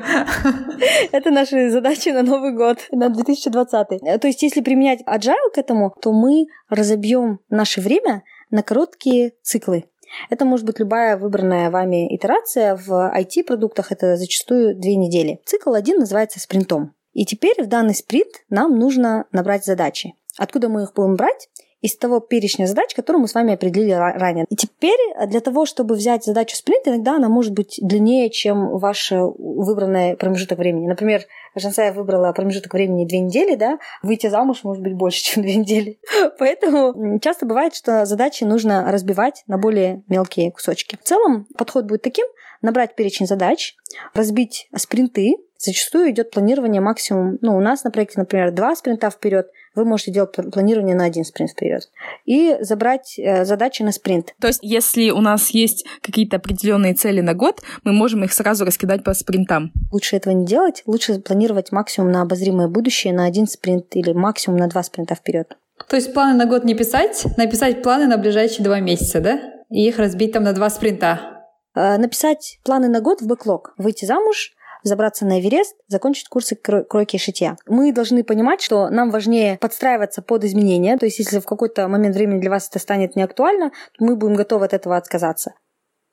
Это 1.12 1.30
наши 1.30 1.70
задачи 1.70 2.10
на 2.10 2.22
Новый 2.22 2.52
год, 2.52 2.78
на 2.90 3.08
2020. 3.08 3.88
То 4.20 4.26
есть, 4.26 4.42
если 4.42 4.60
применять 4.60 5.00
Agile 5.02 5.52
к 5.52 5.58
этому, 5.58 5.94
то 6.00 6.12
мы 6.12 6.46
разобьем 6.68 7.40
наше 7.50 7.80
время 7.80 8.22
на 8.50 8.62
короткие 8.62 9.32
циклы. 9.42 9.84
Это 10.30 10.44
может 10.44 10.66
быть 10.66 10.78
любая 10.78 11.16
выбранная 11.16 11.70
вами 11.70 12.14
итерация. 12.14 12.76
В 12.76 13.12
IT-продуктах 13.14 13.92
это 13.92 14.16
зачастую 14.16 14.74
две 14.74 14.96
недели. 14.96 15.40
Цикл 15.44 15.74
один 15.74 15.98
называется 15.98 16.40
спринтом. 16.40 16.94
И 17.18 17.24
теперь 17.24 17.60
в 17.64 17.66
данный 17.66 17.96
спринт 17.96 18.44
нам 18.48 18.78
нужно 18.78 19.24
набрать 19.32 19.64
задачи. 19.64 20.14
Откуда 20.36 20.68
мы 20.68 20.84
их 20.84 20.92
будем 20.94 21.16
брать? 21.16 21.48
Из 21.80 21.96
того 21.96 22.20
перечня 22.20 22.66
задач, 22.66 22.94
которые 22.94 23.22
мы 23.22 23.28
с 23.28 23.34
вами 23.34 23.54
определили 23.54 23.92
ранее. 23.92 24.46
И 24.48 24.56
теперь 24.56 24.98
для 25.26 25.40
того, 25.40 25.66
чтобы 25.66 25.94
взять 25.94 26.24
задачу 26.24 26.56
спринт, 26.56 26.88
иногда 26.88 27.16
она 27.16 27.28
может 27.28 27.52
быть 27.52 27.78
длиннее, 27.80 28.30
чем 28.30 28.78
ваш 28.78 29.12
выбранный 29.12 30.16
промежуток 30.16 30.58
времени. 30.58 30.86
Например, 30.86 31.22
Жансая 31.54 31.92
выбрала 31.92 32.32
промежуток 32.32 32.72
времени 32.74 33.06
две 33.06 33.20
недели, 33.20 33.54
да, 33.54 33.78
выйти 34.02 34.28
замуж 34.28 34.60
может 34.64 34.82
быть 34.82 34.94
больше, 34.94 35.22
чем 35.22 35.42
две 35.42 35.56
недели. 35.56 35.98
Поэтому 36.38 37.18
часто 37.20 37.46
бывает, 37.46 37.74
что 37.74 38.06
задачи 38.06 38.44
нужно 38.44 38.90
разбивать 38.90 39.44
на 39.46 39.58
более 39.58 40.02
мелкие 40.08 40.50
кусочки. 40.52 40.96
В 41.00 41.06
целом 41.06 41.46
подход 41.56 41.86
будет 41.86 42.02
таким, 42.02 42.26
набрать 42.62 42.94
перечень 42.94 43.26
задач, 43.26 43.76
разбить 44.14 44.68
спринты, 44.76 45.36
Зачастую 45.60 46.12
идет 46.12 46.30
планирование 46.30 46.80
максимум, 46.80 47.38
ну, 47.40 47.56
у 47.56 47.60
нас 47.60 47.82
на 47.82 47.90
проекте, 47.90 48.20
например, 48.20 48.52
два 48.52 48.76
спринта 48.76 49.10
вперед, 49.10 49.48
вы 49.78 49.84
можете 49.84 50.10
делать 50.10 50.34
планирование 50.52 50.94
на 50.94 51.04
один 51.04 51.24
спринт 51.24 51.52
вперед. 51.52 51.88
И 52.24 52.56
забрать 52.60 53.18
э, 53.18 53.44
задачи 53.44 53.82
на 53.82 53.92
спринт. 53.92 54.34
То 54.40 54.48
есть, 54.48 54.60
если 54.62 55.10
у 55.10 55.20
нас 55.20 55.50
есть 55.50 55.86
какие-то 56.02 56.36
определенные 56.36 56.94
цели 56.94 57.20
на 57.20 57.34
год, 57.34 57.62
мы 57.84 57.92
можем 57.92 58.24
их 58.24 58.32
сразу 58.32 58.64
раскидать 58.64 59.04
по 59.04 59.14
спринтам. 59.14 59.72
Лучше 59.92 60.16
этого 60.16 60.34
не 60.34 60.44
делать, 60.44 60.82
лучше 60.86 61.20
планировать 61.20 61.72
максимум 61.72 62.10
на 62.10 62.22
обозримое 62.22 62.68
будущее 62.68 63.12
на 63.12 63.24
один 63.24 63.46
спринт 63.46 63.94
или 63.94 64.12
максимум 64.12 64.58
на 64.58 64.68
два 64.68 64.82
спринта 64.82 65.14
вперед. 65.14 65.56
То 65.88 65.96
есть 65.96 66.12
планы 66.12 66.34
на 66.34 66.46
год 66.46 66.64
не 66.64 66.74
писать, 66.74 67.24
написать 67.36 67.82
планы 67.82 68.06
на 68.06 68.18
ближайшие 68.18 68.64
два 68.64 68.80
месяца, 68.80 69.20
да? 69.20 69.40
И 69.70 69.86
их 69.86 69.98
разбить 69.98 70.32
там 70.32 70.42
на 70.42 70.52
два 70.52 70.70
спринта. 70.70 71.44
Э, 71.74 71.96
написать 71.98 72.58
планы 72.64 72.88
на 72.88 73.00
год 73.00 73.20
в 73.20 73.26
бэклог. 73.26 73.74
Выйти 73.78 74.04
замуж, 74.04 74.52
забраться 74.82 75.26
на 75.26 75.40
Эверест, 75.40 75.76
закончить 75.86 76.28
курсы 76.28 76.56
кройки 76.56 77.16
и 77.16 77.18
шитья. 77.18 77.56
Мы 77.66 77.92
должны 77.92 78.24
понимать, 78.24 78.60
что 78.60 78.88
нам 78.90 79.10
важнее 79.10 79.58
подстраиваться 79.58 80.22
под 80.22 80.44
изменения, 80.44 80.96
то 80.98 81.06
есть 81.06 81.18
если 81.18 81.38
в 81.38 81.46
какой-то 81.46 81.88
момент 81.88 82.14
времени 82.14 82.40
для 82.40 82.50
вас 82.50 82.68
это 82.68 82.78
станет 82.78 83.16
неактуально, 83.16 83.70
то 83.70 84.04
мы 84.04 84.16
будем 84.16 84.34
готовы 84.34 84.64
от 84.64 84.74
этого 84.74 84.96
отказаться. 84.96 85.54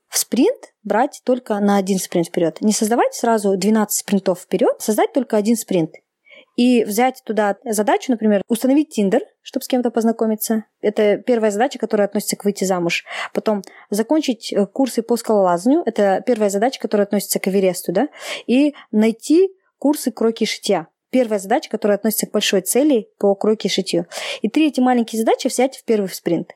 В 0.08 0.18
спринт 0.18 0.72
брать 0.82 1.20
только 1.24 1.58
на 1.58 1.76
один 1.76 1.98
спринт 1.98 2.28
вперед. 2.28 2.60
Не 2.60 2.72
создавать 2.72 3.14
сразу 3.14 3.56
12 3.56 3.98
спринтов 3.98 4.40
вперед, 4.40 4.76
создать 4.78 5.12
только 5.12 5.36
один 5.36 5.56
спринт 5.56 5.90
и 6.56 6.84
взять 6.84 7.22
туда 7.24 7.56
задачу, 7.64 8.10
например, 8.10 8.42
установить 8.48 8.88
Тиндер, 8.88 9.22
чтобы 9.42 9.64
с 9.64 9.68
кем-то 9.68 9.90
познакомиться. 9.90 10.64
Это 10.80 11.18
первая 11.18 11.50
задача, 11.50 11.78
которая 11.78 12.08
относится 12.08 12.36
к 12.36 12.44
выйти 12.44 12.64
замуж. 12.64 13.04
Потом 13.32 13.62
закончить 13.90 14.52
э, 14.52 14.66
курсы 14.66 15.02
по 15.02 15.16
скалолазанию. 15.16 15.82
Это 15.84 16.22
первая 16.26 16.50
задача, 16.50 16.80
которая 16.80 17.06
относится 17.06 17.38
к 17.38 17.46
Эвересту, 17.48 17.92
да. 17.92 18.08
И 18.46 18.74
найти 18.90 19.50
курсы 19.78 20.10
кройки 20.10 20.44
и 20.44 20.46
шитья. 20.46 20.88
Первая 21.10 21.38
задача, 21.38 21.70
которая 21.70 21.98
относится 21.98 22.26
к 22.26 22.32
большой 22.32 22.62
цели 22.62 23.08
по 23.18 23.34
кройке 23.34 23.68
и 23.68 23.70
шитью. 23.70 24.06
И 24.40 24.48
три 24.48 24.68
эти 24.68 24.80
маленькие 24.80 25.20
задачи 25.20 25.48
взять 25.48 25.76
в 25.76 25.84
первый 25.84 26.08
спринт. 26.08 26.52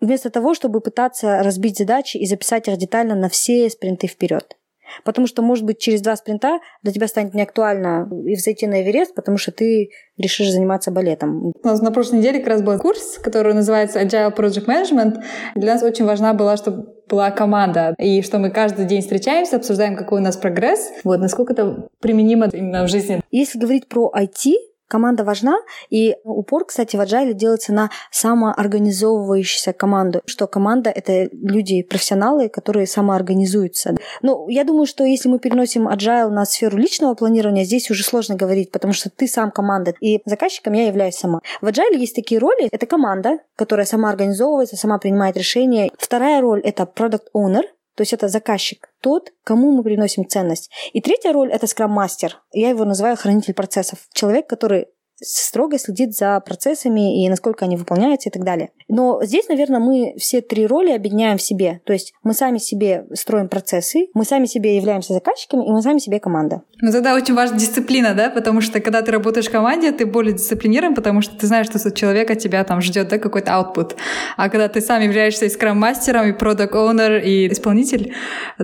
Вместо 0.00 0.28
того, 0.28 0.54
чтобы 0.54 0.80
пытаться 0.80 1.42
разбить 1.42 1.78
задачи 1.78 2.16
и 2.16 2.26
записать 2.26 2.68
их 2.68 2.76
детально 2.76 3.14
на 3.14 3.28
все 3.28 3.70
спринты 3.70 4.06
вперед. 4.06 4.56
Потому 5.02 5.26
что, 5.26 5.42
может 5.42 5.64
быть, 5.64 5.78
через 5.78 6.00
два 6.00 6.16
спринта 6.16 6.60
для 6.82 6.92
тебя 6.92 7.08
станет 7.08 7.34
неактуально 7.34 8.08
и 8.26 8.34
взойти 8.34 8.66
на 8.66 8.82
Эверест, 8.82 9.14
потому 9.14 9.38
что 9.38 9.52
ты 9.52 9.90
решишь 10.16 10.50
заниматься 10.50 10.90
балетом. 10.90 11.46
У 11.46 11.52
нас 11.66 11.80
на 11.82 11.90
прошлой 11.90 12.18
неделе 12.18 12.38
как 12.38 12.48
раз 12.48 12.62
был 12.62 12.78
курс, 12.78 13.18
который 13.18 13.54
называется 13.54 14.00
Agile 14.00 14.34
Project 14.34 14.66
Management. 14.66 15.22
Для 15.56 15.74
нас 15.74 15.82
очень 15.82 16.04
важна 16.04 16.34
была, 16.34 16.56
чтобы 16.56 16.94
была 17.08 17.30
команда, 17.30 17.94
и 17.98 18.22
что 18.22 18.38
мы 18.38 18.50
каждый 18.50 18.86
день 18.86 19.02
встречаемся, 19.02 19.56
обсуждаем, 19.56 19.96
какой 19.96 20.20
у 20.20 20.24
нас 20.24 20.36
прогресс, 20.36 20.90
вот, 21.04 21.20
насколько 21.20 21.52
это 21.52 21.88
применимо 22.00 22.48
именно 22.52 22.84
в 22.84 22.88
жизни. 22.88 23.20
Если 23.30 23.58
говорить 23.58 23.88
про 23.88 24.10
IT, 24.16 24.52
Команда 24.94 25.24
важна, 25.24 25.58
и 25.90 26.14
упор, 26.22 26.66
кстати, 26.66 26.94
в 26.94 27.00
Agile 27.00 27.32
делается 27.32 27.72
на 27.72 27.90
самоорганизовывающуюся 28.12 29.72
команду, 29.72 30.22
что 30.24 30.46
команда— 30.46 30.88
это 30.94 31.28
люди, 31.32 31.82
профессионалы, 31.82 32.48
которые 32.48 32.86
самоорганизуются. 32.86 33.96
Ну, 34.22 34.48
я 34.48 34.62
думаю, 34.62 34.86
что 34.86 35.02
если 35.02 35.28
мы 35.28 35.40
переносим 35.40 35.88
Agile 35.88 36.28
на 36.28 36.44
сферу 36.44 36.78
личного 36.78 37.16
планирования, 37.16 37.64
здесь 37.64 37.90
уже 37.90 38.04
сложно 38.04 38.36
говорить, 38.36 38.70
потому 38.70 38.92
что 38.92 39.10
ты 39.10 39.26
сам 39.26 39.50
команда, 39.50 39.94
и 40.00 40.20
заказчиком 40.26 40.74
я 40.74 40.86
являюсь 40.86 41.16
сама. 41.16 41.40
В 41.60 41.66
Agile 41.66 41.96
есть 41.96 42.14
такие 42.14 42.38
роли. 42.38 42.68
Это 42.70 42.86
команда, 42.86 43.38
которая 43.56 43.86
сама 43.86 44.10
организовывается, 44.10 44.76
сама 44.76 44.98
принимает 44.98 45.36
решения. 45.36 45.90
Вторая 45.98 46.40
роль— 46.40 46.60
это 46.64 46.84
product 46.84 47.32
owner, 47.34 47.62
то 47.94 48.00
есть 48.02 48.12
это 48.12 48.28
заказчик, 48.28 48.90
тот, 49.00 49.32
кому 49.44 49.72
мы 49.72 49.82
приносим 49.82 50.28
ценность. 50.28 50.70
И 50.92 51.00
третья 51.00 51.32
роль– 51.32 51.52
это 51.52 51.66
скрам-мастер. 51.66 52.40
Я 52.52 52.70
его 52.70 52.84
называю 52.84 53.16
хранитель 53.16 53.54
процессов. 53.54 54.00
Человек, 54.12 54.48
который 54.48 54.86
строго 55.22 55.78
следит 55.78 56.14
за 56.14 56.40
процессами 56.40 57.24
и 57.24 57.28
насколько 57.28 57.64
они 57.64 57.76
выполняются 57.76 58.28
и 58.28 58.32
так 58.32 58.44
далее. 58.44 58.70
Но 58.88 59.20
здесь, 59.22 59.48
наверное, 59.48 59.80
мы 59.80 60.14
все 60.18 60.40
три 60.40 60.66
роли 60.66 60.92
объединяем 60.92 61.38
в 61.38 61.42
себе. 61.42 61.80
То 61.84 61.92
есть 61.92 62.12
мы 62.22 62.34
сами 62.34 62.58
себе 62.58 63.06
строим 63.14 63.48
процессы, 63.48 64.08
мы 64.14 64.24
сами 64.24 64.46
себе 64.46 64.76
являемся 64.76 65.14
заказчиками, 65.14 65.66
и 65.66 65.70
мы 65.70 65.82
сами 65.82 65.98
себе 65.98 66.20
команда. 66.20 66.62
Но 66.80 66.92
тогда 66.92 67.14
очень 67.14 67.34
важна 67.34 67.56
дисциплина, 67.56 68.14
да, 68.14 68.30
потому 68.30 68.60
что 68.60 68.80
когда 68.80 69.02
ты 69.02 69.12
работаешь 69.12 69.46
в 69.46 69.52
команде, 69.52 69.92
ты 69.92 70.06
более 70.06 70.34
дисциплинирован, 70.34 70.94
потому 70.94 71.22
что 71.22 71.36
ты 71.36 71.46
знаешь, 71.46 71.66
что 71.66 71.78
от 71.78 71.94
человека 71.94 72.34
тебя 72.34 72.64
там 72.64 72.80
ждет, 72.80 73.08
да, 73.08 73.18
какой-то 73.18 73.52
output. 73.52 73.96
А 74.36 74.48
когда 74.48 74.68
ты 74.68 74.80
сам 74.80 75.02
являешься 75.02 75.46
и 75.46 75.48
скрам-мастером, 75.48 76.28
и 76.28 76.32
продукт 76.32 76.74
оунер 76.74 77.22
и 77.22 77.50
исполнитель, 77.50 78.14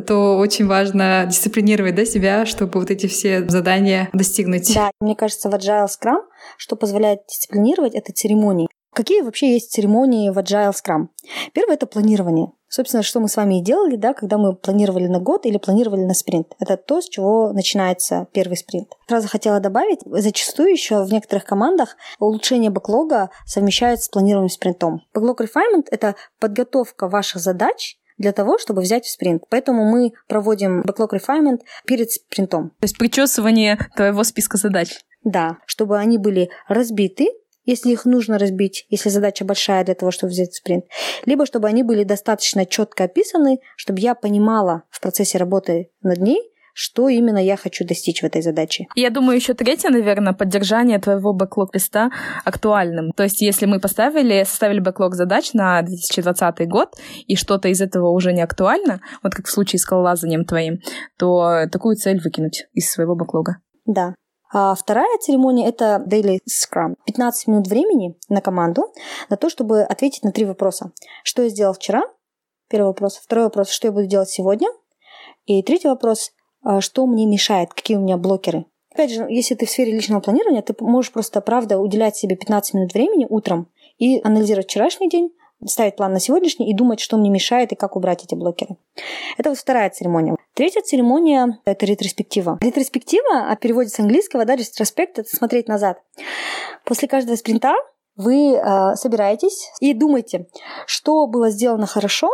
то 0.07 0.37
очень 0.37 0.66
важно 0.66 1.26
дисциплинировать, 1.26 1.95
да, 1.95 2.04
себя, 2.04 2.47
чтобы 2.47 2.80
вот 2.80 2.90
эти 2.90 3.07
все 3.07 3.49
задания 3.49 4.09
достигнуть. 4.12 4.75
Да, 4.75 4.90
мне 5.00 5.14
кажется, 5.14 5.49
в 5.49 5.54
Agile 5.54 5.87
Scrum 5.87 6.21
что 6.57 6.76
позволяет 6.76 7.21
дисциплинировать, 7.26 7.95
это 7.95 8.12
церемонии. 8.12 8.69
Какие 8.92 9.23
вообще 9.23 9.52
есть 9.52 9.71
церемонии 9.71 10.30
в 10.30 10.38
Agile 10.38 10.73
Scrum? 10.73 11.09
Первое– 11.52 11.75
это 11.76 11.87
планирование. 11.87 12.49
Собственно, 12.69 13.02
что 13.02 13.21
мы 13.21 13.28
с 13.28 13.37
вами 13.37 13.59
и 13.59 13.62
делали, 13.62 13.97
да, 13.97 14.14
когда 14.14 14.37
мы 14.37 14.54
планировали 14.54 15.07
на 15.07 15.21
год 15.21 15.47
или 15.47 15.59
планировали 15.59 16.02
на 16.02 16.14
спринт. 16.14 16.54
Это 16.61 16.76
то, 16.76 17.00
с 17.00 17.09
чего 17.09 17.52
начинается 17.52 18.26
первый 18.33 18.57
спринт. 18.57 18.88
Сразу 19.09 19.28
хотела 19.28 19.59
добавить, 19.61 20.00
зачастую 20.04 20.71
еще 20.71 21.04
в 21.04 21.12
некоторых 21.12 21.45
командах 21.45 21.97
улучшение 22.19 22.71
бэклога 22.71 23.30
совмещают 23.45 24.00
с 24.02 24.09
планированием 24.09 24.50
спринтом. 24.50 25.02
Backlog 25.16 25.38
refinement– 25.38 25.87
это 25.90 26.14
подготовка 26.38 27.09
ваших 27.09 27.40
задач 27.40 27.97
для 28.19 28.33
того, 28.33 28.59
чтобы 28.59 28.83
взять 28.83 29.04
в 29.04 29.11
спринт. 29.11 29.45
Поэтому 29.49 29.85
мы 29.85 30.12
проводим 30.28 30.83
backlog 30.83 31.11
refinement 31.12 31.61
перед 31.87 32.11
спринтом. 32.11 32.71
То 32.71 32.85
есть 32.85 32.99
причесывание 32.99 33.78
твоего 33.97 34.23
списка 34.25 34.59
задач. 34.59 35.00
Да, 35.25 35.59
чтобы 35.67 35.99
они 35.99 36.19
были 36.19 36.50
разбиты, 36.69 37.29
если 37.65 37.91
их 37.91 38.05
нужно 38.05 38.39
разбить, 38.39 38.87
если 38.89 39.11
задача 39.11 39.45
большая 39.45 39.85
для 39.85 39.95
того, 39.95 40.11
чтобы 40.11 40.31
взять 40.31 40.55
спринт, 40.55 40.87
либо 41.27 41.47
чтобы 41.47 41.69
они 41.69 41.83
были 41.83 42.05
достаточно 42.05 42.65
четко 42.67 43.05
описаны, 43.05 43.61
чтобы 43.77 44.00
я 44.00 44.15
понимала 44.15 44.85
в 44.91 45.00
процессе 45.00 45.39
работы 45.39 45.91
над 46.03 46.19
ней, 46.19 46.50
что 46.73 47.09
именно 47.09 47.39
я 47.39 47.57
хочу 47.57 47.85
достичь 47.85 48.23
в 48.23 48.25
этой 48.25 48.43
задаче. 48.43 48.87
Я 48.95 49.11
думаю, 49.11 49.37
еще 49.37 49.55
третье, 49.55 49.91
наверное, 49.91 50.33
поддержание 50.33 50.99
твоего 50.99 51.35
бэклог-листа 51.35 52.11
актуальным. 52.45 53.11
То 53.12 53.25
есть, 53.25 53.43
если 53.43 53.67
мы 53.67 53.81
поставили, 53.81 54.45
составили 54.45 54.81
бэклог 54.81 55.15
задач 55.15 55.53
на 55.53 55.83
2020 55.83 56.69
год, 56.69 56.95
и 57.27 57.37
что-то 57.37 57.69
из 57.69 57.81
этого 57.81 58.11
уже 58.11 58.33
не 58.33 58.41
актуально, 58.41 59.00
вот 59.23 59.35
как 59.35 59.47
в 59.47 59.50
случае 59.50 59.79
с 59.79 59.83
скалолазанием 59.83 60.45
твоим, 60.45 60.79
то 61.19 61.67
такую 61.71 61.97
цель 61.97 62.21
выкинуть 62.21 62.67
из 62.73 62.91
своего 62.91 63.15
бэклога. 63.15 63.59
Да, 63.85 64.15
а 64.52 64.75
вторая 64.75 65.19
церемония— 65.19 65.69
это 65.69 66.02
Daily 66.07 66.38
Scrum. 66.49 66.97
15 67.07 67.47
минут 67.47 67.69
времени 67.69 68.16
на 68.28 68.40
команду 68.40 68.92
на 69.28 69.37
то, 69.37 69.49
чтобы 69.49 69.83
ответить 69.83 70.25
на 70.25 70.33
три 70.33 70.45
вопроса. 70.45 70.92
Что 71.23 71.42
я 71.42 71.49
сделал 71.49 71.73
вчера? 71.73 72.02
Первый 72.69 72.88
вопрос. 72.88 73.16
Второй 73.16 73.45
вопрос. 73.45 73.71
Что 73.71 73.88
я 73.88 73.92
буду 73.92 74.07
делать 74.07 74.28
сегодня? 74.28 74.69
И 75.47 75.62
третий 75.62 75.88
вопрос. 75.88 76.33
А, 76.62 76.80
что 76.80 77.07
мне 77.07 77.26
мешает? 77.26 77.73
Какие 77.73 77.97
у 77.97 78.00
меня 78.00 78.16
блокеры? 78.16 78.66
Опять 78.92 79.12
же, 79.12 79.26
если 79.28 79.54
ты 79.54 79.66
в 79.66 79.71
сфере 79.71 79.92
личного 79.92 80.21
планирования, 80.21 80.62
ты 80.62 80.75
можешь 80.80 81.12
просто, 81.12 81.40
правда, 81.40 81.78
уделять 81.78 82.16
себе 82.16 82.37
15 82.37 82.75
минут 82.75 82.95
времени 82.95 83.26
утром 83.28 83.69
и 83.99 84.21
анализировать 84.25 84.66
вчерашний 84.66 85.09
день, 85.09 85.30
ставить 85.67 85.97
план 85.97 86.12
на 86.12 86.21
сегодняшний 86.21 86.71
и 86.71 86.75
думать, 86.75 87.00
что 87.00 87.17
мне 87.17 87.31
мешает 87.31 87.73
и 87.73 87.76
как 87.76 87.97
убрать 87.97 88.25
эти 88.25 88.35
блокеры. 88.35 88.76
Это 89.37 89.50
вот 89.50 89.59
вторая 89.59 89.90
церемония. 89.90 90.37
Третья 90.55 90.83
церемония– 90.83 91.59
это 91.64 91.87
ретроспектива. 91.87 92.59
Ретроспектива, 92.61 93.50
а 93.50 93.57
переводе 93.57 93.88
с 93.88 93.99
английского, 93.99 94.45
да, 94.45 94.57
ретроспект– 94.57 95.19
это 95.21 95.29
смотреть 95.35 95.69
назад. 95.69 96.02
После 96.85 97.09
каждого 97.09 97.37
спринта 97.37 97.75
вы 98.17 98.55
э, 98.55 98.95
собираетесь 98.97 99.71
и 99.81 99.95
думаете, 99.95 100.49
что 100.87 101.26
было 101.26 101.50
сделано 101.50 101.87
хорошо 101.87 102.29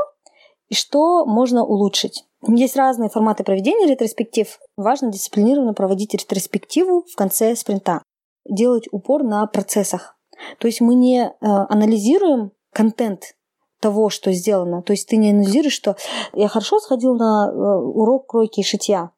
и 0.69 0.75
что 0.75 1.25
можно 1.25 1.65
улучшить. 1.65 2.25
Есть 2.49 2.77
разные 2.77 3.11
форматы 3.11 3.45
проведения 3.45 3.87
ретроспектив. 3.87 4.59
Важно 4.77 5.13
дисциплинированно 5.13 5.75
проводить 5.75 6.15
ретроспективу 6.15 7.05
в 7.11 7.17
конце 7.17 7.55
спринта. 7.57 8.03
Делать 8.49 8.89
упор 8.91 9.23
на 9.23 9.47
процессах. 9.47 10.17
То 10.59 10.67
есть 10.67 10.81
мы 10.81 10.95
не 10.95 11.23
э, 11.23 11.31
анализируем 11.41 12.53
контент 12.77 13.37
того, 13.81 14.11
что 14.11 14.33
сделано. 14.33 14.83
То 14.83 14.93
есть 14.93 15.09
ты 15.09 15.17
не 15.17 15.31
анализируешь, 15.31 15.73
что 15.73 15.97
я 16.35 16.49
хорошо 16.49 16.79
сходил 16.79 17.15
на 17.15 17.49
э, 17.49 17.53
урок 17.55 18.27
кройки 18.27 18.61
и 18.61 18.65
шитья, 18.65 19.13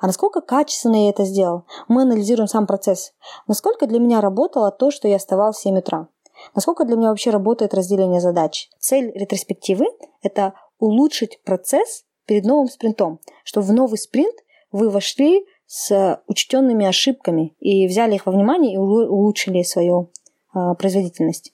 а 0.00 0.06
насколько 0.06 0.40
качественно 0.40 1.04
я 1.04 1.10
это 1.10 1.24
сделал? 1.24 1.64
Мы 1.88 2.02
анализируем 2.02 2.46
сам 2.46 2.66
процесс. 2.66 3.12
Насколько 3.48 3.86
для 3.86 3.98
меня 3.98 4.20
работало 4.20 4.70
то, 4.70 4.90
что 4.90 5.08
я 5.08 5.18
вставал 5.18 5.52
в 5.52 5.58
7 5.58 5.78
утра? 5.78 6.08
Насколько 6.54 6.84
для 6.84 6.96
меня 6.96 7.08
вообще 7.08 7.30
работает 7.30 7.74
разделение 7.74 8.20
задач? 8.20 8.68
Цель 8.78 9.10
ретроспективы– 9.14 9.86
это 10.22 10.54
улучшить 10.78 11.42
процесс 11.42 12.04
перед 12.26 12.44
новым 12.44 12.68
спринтом, 12.68 13.20
чтобы 13.44 13.66
в 13.66 13.72
новый 13.72 13.98
спринт 13.98 14.34
вы 14.72 14.88
вошли 14.88 15.44
с 15.66 16.20
учтенными 16.26 16.86
ошибками 16.86 17.54
и 17.58 17.86
взяли 17.86 18.14
их 18.14 18.26
во 18.26 18.32
внимание 18.32 18.74
и 18.74 18.78
улучшили 18.78 19.62
свою 19.62 20.10
э, 20.54 20.74
производительность. 20.78 21.52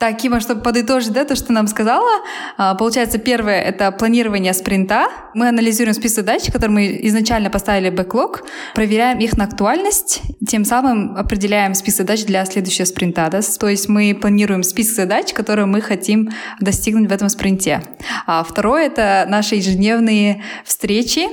Так, 0.00 0.16
Кима, 0.16 0.40
чтобы 0.40 0.62
подытожить 0.62 1.12
да, 1.12 1.26
то, 1.26 1.36
что 1.36 1.52
нам 1.52 1.66
сказала, 1.66 2.22
а, 2.56 2.74
получается, 2.74 3.18
первое— 3.18 3.60
это 3.62 3.92
планирование 3.92 4.54
спринта. 4.54 5.08
Мы 5.34 5.46
анализируем 5.46 5.92
список 5.92 6.24
задач, 6.24 6.46
которые 6.46 6.70
мы 6.70 7.00
изначально 7.02 7.50
поставили 7.50 7.90
в 7.90 7.94
бэклог, 7.96 8.44
проверяем 8.74 9.18
их 9.18 9.36
на 9.36 9.44
актуальность, 9.44 10.22
тем 10.48 10.64
самым 10.64 11.18
определяем 11.18 11.74
список 11.74 11.98
задач 12.06 12.24
для 12.24 12.46
следующего 12.46 12.86
спринта. 12.86 13.28
Да? 13.30 13.42
То 13.42 13.68
есть 13.68 13.90
мы 13.90 14.18
планируем 14.18 14.62
список 14.62 14.96
задач, 14.96 15.34
которые 15.34 15.66
мы 15.66 15.82
хотим 15.82 16.30
достигнуть 16.60 17.10
в 17.10 17.12
этом 17.12 17.28
спринте. 17.28 17.82
А 18.26 18.42
второе— 18.42 18.86
это 18.86 19.26
наши 19.28 19.56
ежедневные 19.56 20.42
встречи, 20.64 21.26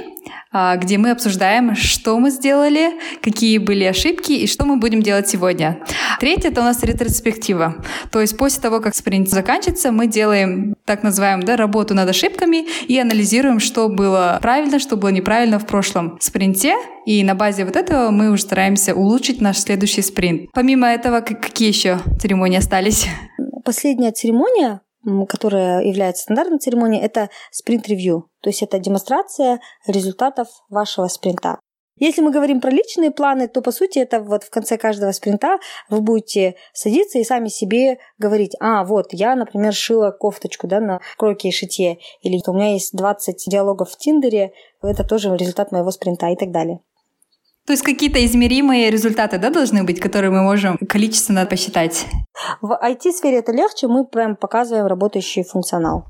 где 0.51 0.97
мы 0.97 1.11
обсуждаем, 1.11 1.75
что 1.75 2.17
мы 2.19 2.31
сделали, 2.31 2.93
какие 3.21 3.57
были 3.57 3.83
ошибки 3.83 4.31
и 4.31 4.47
что 4.47 4.65
мы 4.65 4.77
будем 4.77 5.01
делать 5.01 5.27
сегодня. 5.27 5.79
Третье— 6.19 6.49
это 6.49 6.61
у 6.61 6.63
нас 6.63 6.83
ретроспектива. 6.83 7.75
То 8.11 8.21
есть 8.21 8.37
после 8.37 8.61
того, 8.61 8.79
как 8.79 8.95
спринт 8.95 9.29
заканчивается, 9.29 9.91
мы 9.91 10.07
делаем 10.07 10.75
так 10.85 11.03
называемую 11.03 11.45
да, 11.45 11.55
работу 11.55 11.93
над 11.93 12.09
ошибками 12.09 12.67
и 12.87 12.97
анализируем, 12.97 13.59
что 13.59 13.89
было 13.89 14.39
правильно, 14.41 14.79
что 14.79 14.97
было 14.97 15.09
неправильно 15.09 15.59
в 15.59 15.65
прошлом 15.67 16.17
спринте, 16.19 16.75
и 17.05 17.23
на 17.23 17.35
базе 17.35 17.65
вот 17.65 17.75
этого 17.75 18.09
мы 18.09 18.31
уже 18.31 18.43
стараемся 18.43 18.95
улучшить 18.95 19.41
наш 19.41 19.57
следующий 19.57 20.01
спринт. 20.01 20.49
Помимо 20.53 20.87
этого, 20.87 21.21
какие 21.21 21.69
еще 21.69 21.99
церемонии 22.19 22.57
остались? 22.57 23.07
Последняя 23.63 24.11
церемония 24.11 24.81
которая 25.29 25.83
является 25.83 26.23
стандартной 26.23 26.59
церемонией, 26.59 27.03
это 27.03 27.29
спринт-ревью. 27.51 28.29
То 28.41 28.49
есть 28.49 28.61
это 28.61 28.79
демонстрация 28.79 29.59
результатов 29.85 30.47
вашего 30.69 31.07
спринта. 31.07 31.59
Если 31.99 32.21
мы 32.21 32.31
говорим 32.31 32.61
про 32.61 32.69
личные 32.69 33.09
планы, 33.09 33.47
то 33.47 33.61
по 33.61 33.71
сути 33.71 33.97
это 33.97 34.21
вот 34.21 34.43
в 34.43 34.51
конце 34.51 34.77
каждого 34.77 35.11
спринта 35.11 35.57
вы 35.89 36.01
будете 36.01 36.55
садиться 36.71 37.17
и 37.17 37.23
сами 37.23 37.47
себе 37.47 37.97
говорить, 38.19 38.55
а 38.59 38.83
вот 38.83 39.07
я, 39.13 39.35
например, 39.35 39.73
шила 39.73 40.11
кофточку 40.11 40.67
да, 40.67 40.79
на 40.79 40.99
кройке 41.17 41.49
и 41.49 41.51
шитье, 41.51 41.97
или 42.21 42.39
у 42.45 42.53
меня 42.53 42.73
есть 42.73 42.95
20 42.95 43.45
диалогов 43.47 43.89
в 43.89 43.97
Тиндере, 43.97 44.53
это 44.83 45.03
тоже 45.03 45.35
результат 45.35 45.71
моего 45.71 45.89
спринта 45.89 46.27
и 46.27 46.35
так 46.35 46.51
далее. 46.51 46.81
То 47.67 47.73
есть 47.73 47.83
какие-то 47.83 48.25
измеримые 48.25 48.89
результаты 48.89 49.39
да, 49.39 49.49
должны 49.49 49.83
быть, 49.83 49.99
которые 49.99 50.31
мы 50.31 50.41
можем 50.41 50.77
количественно 50.77 51.45
посчитать? 51.45 52.05
В 52.61 52.71
IT-сфере 52.81 53.39
это 53.39 53.51
легче, 53.51 53.87
мы 53.87 54.07
прям 54.07 54.37
показываем 54.37 54.87
работающий 54.87 55.43
функционал. 55.43 56.05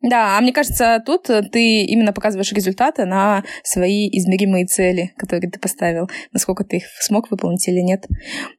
Да, 0.00 0.36
а 0.36 0.40
мне 0.40 0.52
кажется, 0.52 1.02
тут 1.04 1.24
ты 1.24 1.84
именно 1.84 2.12
показываешь 2.12 2.52
результаты 2.52 3.04
на 3.04 3.42
свои 3.64 4.08
измеримые 4.08 4.66
цели, 4.66 5.12
которые 5.16 5.50
ты 5.50 5.58
поставил, 5.58 6.08
насколько 6.32 6.64
ты 6.64 6.78
их 6.78 6.84
смог 7.00 7.30
выполнить 7.32 7.66
или 7.68 7.80
нет. 7.80 8.06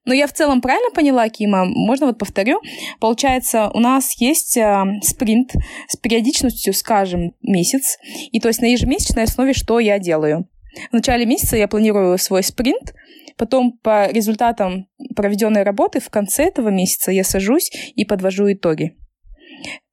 Но 0.05 0.13
я 0.13 0.27
в 0.27 0.33
целом 0.33 0.61
правильно 0.61 0.89
поняла, 0.91 1.27
Кима? 1.29 1.63
Можно 1.65 2.07
вот 2.07 2.17
повторю? 2.17 2.59
Получается, 2.99 3.69
у 3.73 3.79
нас 3.79 4.19
есть 4.21 4.57
э, 4.57 4.83
спринт 5.01 5.51
с 5.87 5.95
периодичностью, 5.97 6.73
скажем, 6.73 7.33
месяц, 7.41 7.97
и 8.31 8.39
то 8.41 8.49
есть 8.49 8.61
на 8.61 8.65
ежемесячной 8.65 9.23
основе 9.23 9.53
что 9.53 9.79
я 9.79 9.99
делаю? 9.99 10.47
В 10.89 10.93
начале 10.93 11.25
месяца 11.25 11.57
я 11.57 11.67
планирую 11.67 12.17
свой 12.17 12.43
спринт, 12.43 12.93
потом 13.37 13.77
по 13.83 14.09
результатам 14.09 14.87
проведенной 15.15 15.63
работы 15.63 15.99
в 15.99 16.09
конце 16.09 16.45
этого 16.45 16.69
месяца 16.69 17.11
я 17.11 17.23
сажусь 17.23 17.71
и 17.95 18.05
подвожу 18.05 18.51
итоги. 18.51 18.95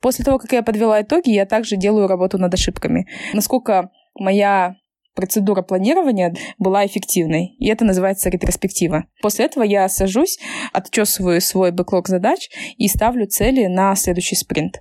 После 0.01 0.25
того, 0.25 0.39
как 0.39 0.53
я 0.53 0.63
подвела 0.63 1.03
итоги, 1.03 1.31
я 1.31 1.47
также 1.47 1.77
делаю 1.77 2.07
работу 2.07 2.39
над 2.39 2.53
ошибками. 2.55 3.07
Насколько 3.35 3.91
моя 4.15 4.77
процедура 5.15 5.63
планирования 5.63 6.35
была 6.59 6.87
эффективной, 6.87 7.57
и 7.59 7.69
это 7.69 7.85
называется 7.85 8.31
ретроспектива. 8.31 9.05
После 9.21 9.45
этого 9.45 9.65
я 9.65 9.89
сажусь, 9.89 10.39
отчесываю 10.73 11.41
свой 11.41 11.73
бэклог 11.73 12.09
задач 12.09 12.49
и 12.79 12.89
ставлю 12.89 13.27
цели 13.27 13.67
на 13.67 13.95
следующий 13.97 14.37
спринт. 14.37 14.81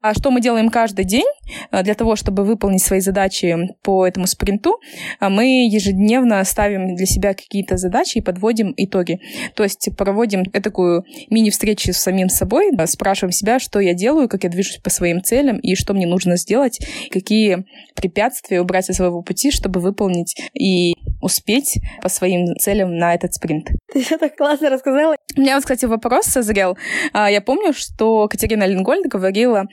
А 0.00 0.14
что 0.14 0.30
мы 0.30 0.40
делаем 0.40 0.70
каждый 0.70 1.04
день 1.04 1.26
э, 1.72 1.82
для 1.82 1.94
того, 1.94 2.14
чтобы 2.14 2.44
выполнить 2.44 2.82
свои 2.82 3.00
задачи 3.00 3.56
по 3.82 4.06
этому 4.06 4.28
спринту? 4.28 4.80
Э, 5.20 5.28
мы 5.28 5.66
ежедневно 5.68 6.44
ставим 6.44 6.94
для 6.94 7.06
себя 7.06 7.34
какие-то 7.34 7.76
задачи 7.76 8.18
и 8.18 8.20
подводим 8.20 8.72
итоги. 8.76 9.20
То 9.54 9.64
есть 9.64 9.88
проводим 9.96 10.44
такую 10.44 11.04
мини-встречу 11.30 11.92
с 11.92 11.96
самим 11.96 12.28
собой, 12.28 12.70
спрашиваем 12.86 13.32
себя, 13.32 13.58
что 13.58 13.80
я 13.80 13.92
делаю, 13.92 14.28
как 14.28 14.44
я 14.44 14.50
движусь 14.50 14.78
по 14.78 14.90
своим 14.90 15.20
целям 15.20 15.58
и 15.58 15.74
что 15.74 15.94
мне 15.94 16.06
нужно 16.06 16.36
сделать, 16.36 16.78
какие 17.10 17.64
препятствия 17.96 18.60
убрать 18.60 18.84
со 18.84 18.92
своего 18.92 19.22
пути, 19.22 19.50
чтобы 19.50 19.80
выполнить 19.80 20.36
и 20.54 20.94
успеть 21.20 21.78
по 22.02 22.08
своим 22.08 22.56
целям 22.56 22.96
на 22.96 23.14
этот 23.14 23.34
спринт. 23.34 23.68
Ты 23.92 24.02
все 24.02 24.18
так 24.18 24.36
классно 24.36 24.70
рассказала. 24.70 25.16
У 25.36 25.40
меня 25.40 25.54
вот, 25.54 25.62
кстати, 25.62 25.84
вопрос 25.84 26.26
созрел. 26.26 26.76
А, 27.12 27.30
я 27.30 27.40
помню, 27.40 27.72
что 27.72 28.28
Катерина 28.28 28.64
Ленгольд 28.64 29.06
говорила 29.06 29.64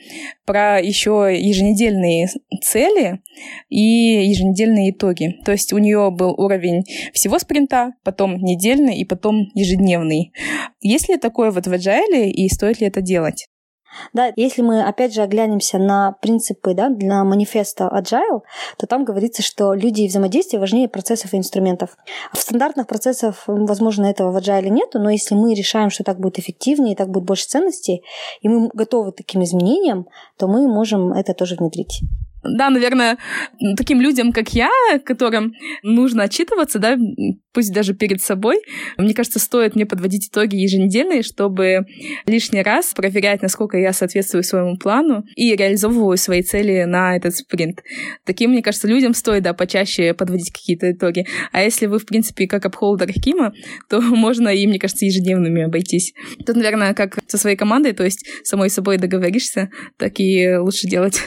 про 0.44 0.80
еще 0.80 1.34
еженедельные 1.36 2.28
цели 2.62 3.20
и 3.68 4.28
еженедельные 4.28 4.90
итоги. 4.90 5.36
То 5.44 5.52
есть 5.52 5.72
у 5.72 5.78
нее 5.78 6.10
был 6.10 6.32
уровень 6.32 6.84
всего 7.12 7.38
спринта, 7.38 7.92
потом 8.04 8.36
недельный 8.36 8.96
и 8.96 9.04
потом 9.04 9.50
ежедневный. 9.54 10.32
Есть 10.80 11.08
ли 11.08 11.16
такое 11.16 11.50
вот 11.50 11.66
в 11.66 11.72
Agile 11.72 12.28
и 12.28 12.48
стоит 12.48 12.80
ли 12.80 12.86
это 12.86 13.00
делать? 13.00 13.48
Да, 14.12 14.32
если 14.36 14.62
мы 14.62 14.82
опять 14.82 15.14
же 15.14 15.22
оглянемся 15.22 15.78
на 15.78 16.12
принципы 16.20 16.74
да, 16.74 16.88
для 16.88 17.24
манифеста 17.24 17.90
Agile, 17.92 18.42
то 18.76 18.86
там 18.86 19.04
говорится, 19.04 19.42
что 19.42 19.74
люди 19.74 20.02
и 20.02 20.08
взаимодействие 20.08 20.60
важнее 20.60 20.88
процессов 20.88 21.34
и 21.34 21.36
инструментов. 21.36 21.96
В 22.32 22.38
стандартных 22.38 22.86
процессах, 22.86 23.44
возможно, 23.46 24.06
этого 24.06 24.30
в 24.32 24.36
Agile 24.36 24.68
нет, 24.68 24.90
но 24.94 25.10
если 25.10 25.34
мы 25.34 25.54
решаем, 25.54 25.90
что 25.90 26.04
так 26.04 26.18
будет 26.18 26.38
эффективнее, 26.38 26.96
так 26.96 27.10
будет 27.10 27.24
больше 27.24 27.46
ценностей, 27.46 28.02
и 28.40 28.48
мы 28.48 28.68
готовы 28.72 29.12
к 29.12 29.16
таким 29.16 29.42
изменениям, 29.42 30.06
то 30.36 30.48
мы 30.48 30.66
можем 30.68 31.12
это 31.12 31.34
тоже 31.34 31.56
внедрить 31.56 32.02
да, 32.48 32.70
наверное, 32.70 33.18
таким 33.76 34.00
людям, 34.00 34.32
как 34.32 34.50
я, 34.50 34.70
которым 35.04 35.52
нужно 35.82 36.24
отчитываться, 36.24 36.78
да, 36.78 36.96
пусть 37.52 37.72
даже 37.72 37.94
перед 37.94 38.20
собой, 38.20 38.58
мне 38.98 39.14
кажется, 39.14 39.38
стоит 39.38 39.74
мне 39.74 39.86
подводить 39.86 40.28
итоги 40.28 40.56
еженедельные, 40.56 41.22
чтобы 41.22 41.86
лишний 42.26 42.62
раз 42.62 42.92
проверять, 42.92 43.40
насколько 43.40 43.78
я 43.78 43.94
соответствую 43.94 44.42
своему 44.42 44.76
плану 44.76 45.24
и 45.36 45.56
реализовываю 45.56 46.18
свои 46.18 46.42
цели 46.42 46.84
на 46.84 47.16
этот 47.16 47.34
спринт. 47.34 47.82
Таким, 48.24 48.50
мне 48.50 48.62
кажется, 48.62 48.86
людям 48.86 49.14
стоит, 49.14 49.42
да, 49.42 49.54
почаще 49.54 50.12
подводить 50.12 50.52
какие-то 50.52 50.92
итоги. 50.92 51.26
А 51.50 51.62
если 51.62 51.86
вы, 51.86 51.98
в 51.98 52.04
принципе, 52.04 52.46
как 52.46 52.66
апхолдер 52.66 53.10
Кима, 53.12 53.54
то 53.88 54.00
можно 54.02 54.48
и, 54.48 54.66
мне 54.66 54.78
кажется, 54.78 55.06
ежедневными 55.06 55.62
обойтись. 55.62 56.12
Тут, 56.44 56.56
наверное, 56.56 56.92
как 56.92 57.18
со 57.26 57.38
своей 57.38 57.56
командой, 57.56 57.92
то 57.92 58.04
есть 58.04 58.26
самой 58.44 58.68
собой 58.68 58.98
договоришься, 58.98 59.70
так 59.96 60.20
и 60.20 60.56
лучше 60.58 60.86
делать. 60.88 61.20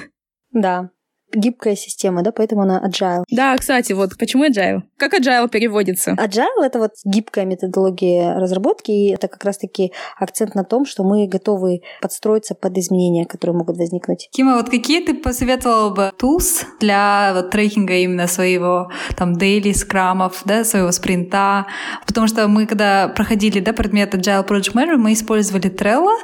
Да, 0.52 0.92
гибкая 1.34 1.76
система, 1.76 2.24
да, 2.24 2.32
поэтому 2.32 2.62
она 2.62 2.82
agile. 2.86 3.24
Да, 3.30 3.56
кстати, 3.58 3.94
вот 3.94 4.18
почему 4.18 4.46
agile? 4.46 4.82
Как 4.98 5.14
agile 5.14 5.50
переводится? 5.50 6.12
Agile— 6.12 6.64
это 6.64 6.80
вот 6.80 6.92
гибкая 7.06 7.46
методология 7.46 8.36
разработки, 8.36 8.92
и 8.92 9.14
это 9.14 9.28
как 9.28 9.44
раз-таки 9.46 9.92
акцент 10.18 10.56
на 10.56 10.64
том, 10.64 10.86
что 10.86 11.04
мы 11.04 11.28
готовы 11.28 11.82
подстроиться 12.02 12.56
под 12.56 12.78
изменения, 12.78 13.26
которые 13.26 13.58
могут 13.58 13.78
возникнуть. 13.78 14.30
Кима, 14.32 14.56
вот 14.56 14.70
какие 14.70 15.06
ты 15.06 15.14
посоветовала 15.14 15.90
бы 15.90 16.12
tools 16.22 16.64
для 16.80 17.34
вот, 17.36 17.52
трекинга 17.52 17.94
именно 17.96 18.28
своего 18.28 18.92
там 19.18 19.34
daily 19.34 19.74
скрамов, 19.74 20.42
да, 20.46 20.64
своего 20.64 20.92
спринта? 20.92 21.66
Потому 22.06 22.28
что 22.28 22.48
мы, 22.48 22.66
когда 22.66 23.08
проходили 23.10 23.60
да, 23.60 23.74
предмет 23.74 24.14
Agile 24.14 24.48
Project 24.48 24.74
Manager, 24.74 24.98
мы 24.98 25.14
использовали 25.14 25.70
Trello. 25.70 26.16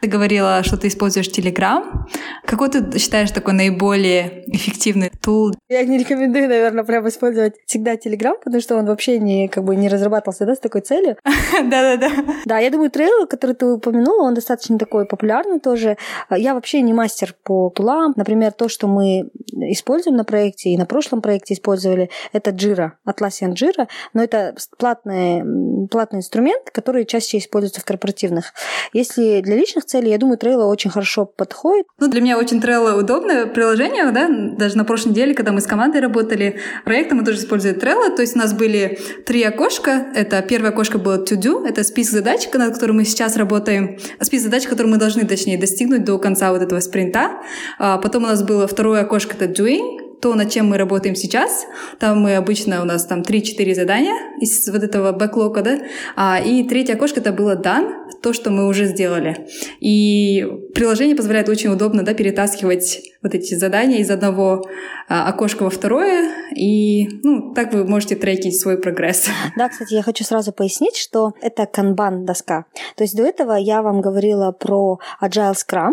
Ты 0.00 0.08
говорила, 0.08 0.62
что 0.62 0.76
ты 0.76 0.88
используешь 0.88 1.28
Telegram. 1.28 2.06
Какой 2.46 2.70
ты 2.70 2.98
считаешь 2.98 3.30
такой 3.30 3.54
наиболее 3.54 4.44
эффективный 4.54 5.10
тул. 5.20 5.52
Я 5.68 5.84
не 5.84 5.98
рекомендую, 5.98 6.48
наверное, 6.48 6.84
прям 6.84 7.08
использовать 7.08 7.54
всегда 7.66 7.94
Telegram, 7.94 8.34
потому 8.42 8.60
что 8.60 8.76
он 8.76 8.86
вообще 8.86 9.18
не, 9.18 9.48
как 9.48 9.64
бы, 9.64 9.76
не 9.76 9.88
разрабатывался 9.88 10.46
да, 10.46 10.54
с 10.54 10.58
такой 10.58 10.80
целью. 10.80 11.16
Да-да-да. 11.52 12.10
Да, 12.44 12.58
я 12.58 12.70
думаю, 12.70 12.90
трейл, 12.90 13.26
который 13.26 13.54
ты 13.54 13.66
упомянула, 13.66 14.24
он 14.24 14.34
достаточно 14.34 14.78
такой 14.78 15.06
популярный 15.06 15.60
тоже. 15.60 15.96
Я 16.30 16.54
вообще 16.54 16.80
не 16.80 16.92
мастер 16.92 17.34
по 17.42 17.70
тулам. 17.70 18.12
Например, 18.16 18.52
то, 18.52 18.68
что 18.68 18.86
мы 18.86 19.30
используем 19.52 20.16
на 20.16 20.24
проекте 20.24 20.70
и 20.70 20.76
на 20.76 20.86
прошлом 20.86 21.22
проекте 21.22 21.54
использовали, 21.54 22.10
это 22.32 22.50
Jira, 22.50 22.92
Atlassian 23.06 23.54
Jira, 23.54 23.88
но 24.12 24.22
это 24.22 24.54
платный, 24.78 25.88
платный 25.88 26.18
инструмент, 26.18 26.70
который 26.70 27.04
чаще 27.04 27.38
используется 27.38 27.80
в 27.80 27.84
корпоративных. 27.84 28.52
Если 28.92 29.40
для 29.40 29.56
личных 29.56 29.84
целей, 29.84 30.10
я 30.10 30.18
думаю, 30.18 30.38
Trello 30.38 30.64
очень 30.66 30.90
хорошо 30.90 31.26
подходит. 31.26 31.86
Ну, 31.98 32.08
для 32.08 32.20
меня 32.20 32.38
очень 32.38 32.60
Trello 32.60 32.98
удобное 32.98 33.46
приложение, 33.46 34.10
да, 34.10 34.28
даже 34.56 34.76
на 34.76 34.84
прошлой 34.84 35.10
неделе, 35.10 35.34
когда 35.34 35.52
мы 35.52 35.60
с 35.60 35.66
командой 35.66 36.00
работали, 36.00 36.60
проектом 36.84 37.18
мы 37.18 37.24
тоже 37.24 37.38
использовали 37.38 37.78
Trello, 37.78 38.14
то 38.14 38.22
есть 38.22 38.36
у 38.36 38.38
нас 38.38 38.52
были 38.52 38.98
три 39.26 39.42
окошка, 39.42 40.06
это 40.14 40.40
первое 40.42 40.70
окошко 40.70 40.98
было 40.98 41.24
to 41.24 41.36
do, 41.36 41.66
это 41.66 41.82
список 41.84 42.14
задач, 42.14 42.48
над 42.52 42.74
которым 42.74 42.96
мы 42.96 43.04
сейчас 43.04 43.36
работаем, 43.36 43.98
список 44.20 44.46
задач, 44.46 44.66
которые 44.66 44.92
мы 44.92 44.98
должны, 44.98 45.24
точнее, 45.26 45.58
достигнуть 45.58 46.04
до 46.04 46.18
конца 46.18 46.52
вот 46.52 46.62
этого 46.62 46.80
спринта. 46.80 47.32
А 47.78 47.98
потом 47.98 48.24
у 48.24 48.26
нас 48.26 48.42
было 48.42 48.66
второе 48.66 49.02
окошко, 49.02 49.34
это 49.38 49.46
doing, 49.46 50.03
то, 50.24 50.34
над 50.34 50.50
чем 50.50 50.70
мы 50.70 50.78
работаем 50.78 51.14
сейчас. 51.14 51.66
Там 52.00 52.22
мы 52.22 52.36
обычно, 52.36 52.80
у 52.80 52.86
нас 52.86 53.04
там 53.04 53.20
3-4 53.20 53.74
задания 53.74 54.14
из 54.40 54.66
вот 54.70 54.82
этого 54.82 55.12
бэклога, 55.12 55.60
да. 55.60 55.78
А, 56.16 56.40
и 56.40 56.62
третье 56.62 56.94
окошко 56.94 57.20
это 57.20 57.30
было 57.30 57.60
done, 57.60 57.92
то, 58.22 58.32
что 58.32 58.50
мы 58.50 58.66
уже 58.66 58.86
сделали. 58.86 59.46
И 59.80 60.42
приложение 60.74 61.14
позволяет 61.14 61.50
очень 61.50 61.68
удобно, 61.68 62.04
да, 62.04 62.14
перетаскивать 62.14 63.02
вот 63.22 63.34
эти 63.34 63.54
задания 63.54 63.98
из 63.98 64.10
одного 64.10 64.66
а, 65.10 65.28
окошка 65.28 65.64
во 65.64 65.68
второе, 65.68 66.30
и, 66.56 67.20
ну, 67.22 67.52
так 67.52 67.74
вы 67.74 67.84
можете 67.84 68.16
трекить 68.16 68.58
свой 68.58 68.78
прогресс. 68.78 69.26
Да, 69.58 69.68
кстати, 69.68 69.92
я 69.92 70.02
хочу 70.02 70.24
сразу 70.24 70.52
пояснить, 70.52 70.96
что 70.96 71.34
это 71.42 71.64
канбан-доска. 71.64 72.64
То 72.96 73.04
есть 73.04 73.14
до 73.14 73.24
этого 73.24 73.52
я 73.56 73.82
вам 73.82 74.00
говорила 74.00 74.52
про 74.52 75.00
Agile 75.20 75.52
Scrum, 75.52 75.92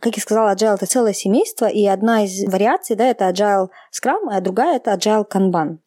как 0.00 0.16
я 0.16 0.22
сказала, 0.22 0.54
Agile— 0.54 0.74
это 0.76 0.86
целое 0.86 1.12
семейство, 1.12 1.66
и 1.66 1.86
одна 1.86 2.24
из 2.24 2.44
вариаций, 2.44 2.96
да, 2.96 3.06
это 3.06 3.28
Agile 3.28 3.68
Scrum, 3.92 4.28
а 4.30 4.40
другая— 4.40 4.76
это 4.78 4.92
Agile 4.92 5.26
Kanban. 5.28 5.78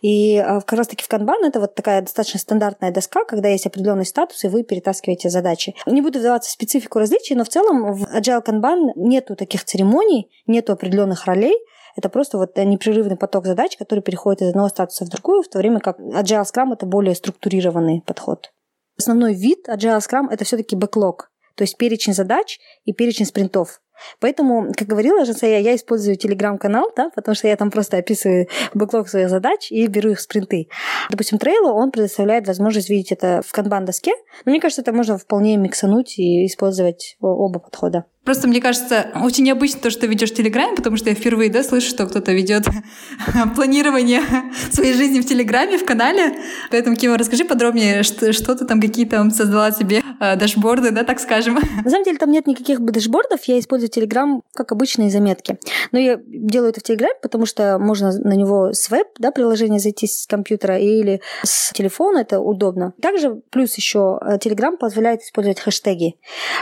И 0.00 0.36
э, 0.36 0.60
как 0.60 0.72
раз 0.72 0.88
таки 0.88 1.04
в 1.04 1.08
Kanban 1.08 1.44
это 1.44 1.60
вот 1.60 1.74
такая 1.74 2.02
достаточно 2.02 2.40
стандартная 2.40 2.90
доска, 2.90 3.24
когда 3.24 3.48
есть 3.48 3.66
определенный 3.66 4.04
статус, 4.04 4.42
и 4.44 4.48
вы 4.48 4.64
перетаскиваете 4.64 5.30
задачи. 5.30 5.74
Не 5.86 6.02
буду 6.02 6.18
вдаваться 6.18 6.50
в 6.50 6.52
специфику 6.52 6.98
различий, 6.98 7.36
но 7.36 7.44
в 7.44 7.48
целом 7.48 7.92
в 7.94 8.04
Agile 8.14 8.44
Kanban 8.44 8.92
нету 8.96 9.36
таких 9.36 9.64
церемоний, 9.64 10.30
нету 10.46 10.72
определенных 10.72 11.26
ролей, 11.26 11.56
это 11.94 12.08
просто 12.08 12.38
вот 12.38 12.56
непрерывный 12.56 13.16
поток 13.16 13.46
задач, 13.46 13.76
который 13.76 14.00
переходит 14.00 14.42
из 14.42 14.48
одного 14.48 14.68
статуса 14.68 15.04
в 15.04 15.10
другую, 15.10 15.42
в 15.42 15.48
то 15.48 15.58
время 15.58 15.80
как 15.80 16.00
Agile 16.00 16.44
Scrum— 16.44 16.72
это 16.72 16.86
более 16.86 17.14
структурированный 17.14 18.02
подход. 18.04 18.52
Основной 18.98 19.34
вид 19.34 19.68
Agile 19.68 19.98
Scrum— 19.98 20.28
это 20.30 20.44
все 20.44 20.56
таки 20.56 20.74
бэклог 20.74 21.31
то 21.54 21.62
есть 21.62 21.76
перечень 21.76 22.14
задач 22.14 22.58
и 22.84 22.92
перечень 22.92 23.26
спринтов. 23.26 23.80
Поэтому, 24.20 24.72
как 24.76 24.88
говорила 24.88 25.24
Жансая, 25.24 25.60
я 25.60 25.74
использую 25.74 26.16
телеграм-канал, 26.16 26.90
да, 26.96 27.10
потому 27.14 27.34
что 27.34 27.48
я 27.48 27.56
там 27.56 27.70
просто 27.70 27.98
описываю 27.98 28.48
бэклог 28.74 29.08
своих 29.08 29.28
задач 29.28 29.70
и 29.70 29.86
беру 29.86 30.10
их 30.10 30.20
спринты. 30.20 30.68
Допустим, 31.10 31.38
Trello, 31.38 31.72
он 31.72 31.90
предоставляет 31.90 32.46
возможность 32.46 32.90
видеть 32.90 33.12
это 33.12 33.42
в 33.46 33.52
канбан-доске, 33.52 34.12
но 34.44 34.50
мне 34.52 34.60
кажется, 34.60 34.82
это 34.82 34.92
можно 34.92 35.18
вполне 35.18 35.56
миксануть 35.56 36.18
и 36.18 36.46
использовать 36.46 37.16
оба 37.20 37.58
подхода. 37.58 38.04
Просто 38.24 38.46
мне 38.46 38.60
кажется, 38.60 39.08
очень 39.20 39.42
необычно 39.42 39.80
то, 39.80 39.90
что 39.90 40.06
ведешь 40.06 40.30
в 40.30 40.34
Телеграме, 40.34 40.76
потому 40.76 40.96
что 40.96 41.08
я 41.08 41.16
впервые 41.16 41.50
да, 41.50 41.64
слышу, 41.64 41.88
что 41.88 42.06
кто-то 42.06 42.32
ведет 42.32 42.66
планирование 43.56 44.22
своей 44.70 44.94
жизни 44.94 45.20
в 45.20 45.26
Телеграме, 45.26 45.76
в 45.76 45.84
канале. 45.84 46.36
Поэтому, 46.70 46.94
Кима, 46.94 47.18
расскажи 47.18 47.44
подробнее, 47.44 48.04
что, 48.04 48.32
что 48.32 48.54
ты 48.54 48.64
там 48.64 48.80
какие 48.80 49.06
то 49.06 49.28
создала 49.30 49.72
себе 49.72 50.04
э, 50.20 50.36
дашборды, 50.36 50.92
да, 50.92 51.02
так 51.02 51.18
скажем. 51.18 51.58
На 51.84 51.90
самом 51.90 52.04
деле 52.04 52.16
там 52.16 52.30
нет 52.30 52.46
никаких 52.46 52.78
дашбордов, 52.78 53.42
я 53.46 53.58
использую 53.58 53.88
Телеграм 53.92 54.42
как 54.54 54.72
обычные 54.72 55.10
заметки. 55.10 55.58
Но 55.92 55.98
я 55.98 56.20
делаю 56.26 56.70
это 56.70 56.80
в 56.80 56.82
Телеграме, 56.82 57.14
потому 57.22 57.46
что 57.46 57.78
можно 57.78 58.12
на 58.12 58.34
него 58.34 58.72
с 58.72 58.90
веб, 58.90 59.08
да, 59.18 59.30
приложение 59.30 59.78
зайти 59.78 60.06
с 60.06 60.26
компьютера 60.26 60.78
или 60.78 61.20
с 61.42 61.72
телефона, 61.72 62.18
это 62.18 62.40
удобно. 62.40 62.94
Также 63.00 63.42
плюс 63.50 63.74
еще 63.76 64.18
Телеграм 64.40 64.76
позволяет 64.76 65.22
использовать 65.22 65.60
хэштеги. 65.60 66.16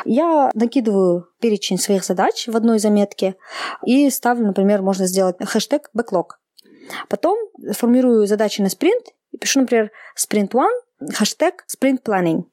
Я 0.04 0.50
накидываю 0.54 1.28
перечень 1.40 1.78
своих 1.78 2.04
задач 2.04 2.46
в 2.46 2.56
одной 2.56 2.78
заметке 2.78 3.36
и 3.84 4.10
ставлю, 4.10 4.46
например, 4.46 4.82
можно 4.82 5.06
сделать 5.06 5.36
хэштег 5.40 5.90
backlog. 5.96 6.36
Потом 7.08 7.38
формирую 7.72 8.26
задачи 8.26 8.60
на 8.60 8.68
спринт 8.68 9.04
и 9.30 9.38
пишу, 9.38 9.60
например, 9.60 9.90
sprint 10.18 10.50
one, 10.50 11.12
хэштег 11.12 11.64
sprint 11.68 12.02
planning. 12.04 12.44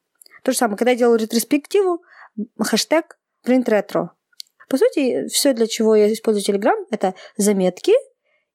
То 0.42 0.52
же 0.52 0.58
самое, 0.58 0.78
когда 0.78 0.92
я 0.92 0.96
делаю 0.96 1.18
ретроспективу, 1.18 2.02
хэштег 2.60 3.18
sprint 3.44 3.64
retro. 3.66 4.08
По 4.68 4.76
сути, 4.76 5.26
все, 5.28 5.52
для 5.52 5.66
чего 5.66 5.94
я 5.94 6.12
использую 6.12 6.44
Telegram, 6.44 6.76
это 6.90 7.14
заметки 7.36 7.92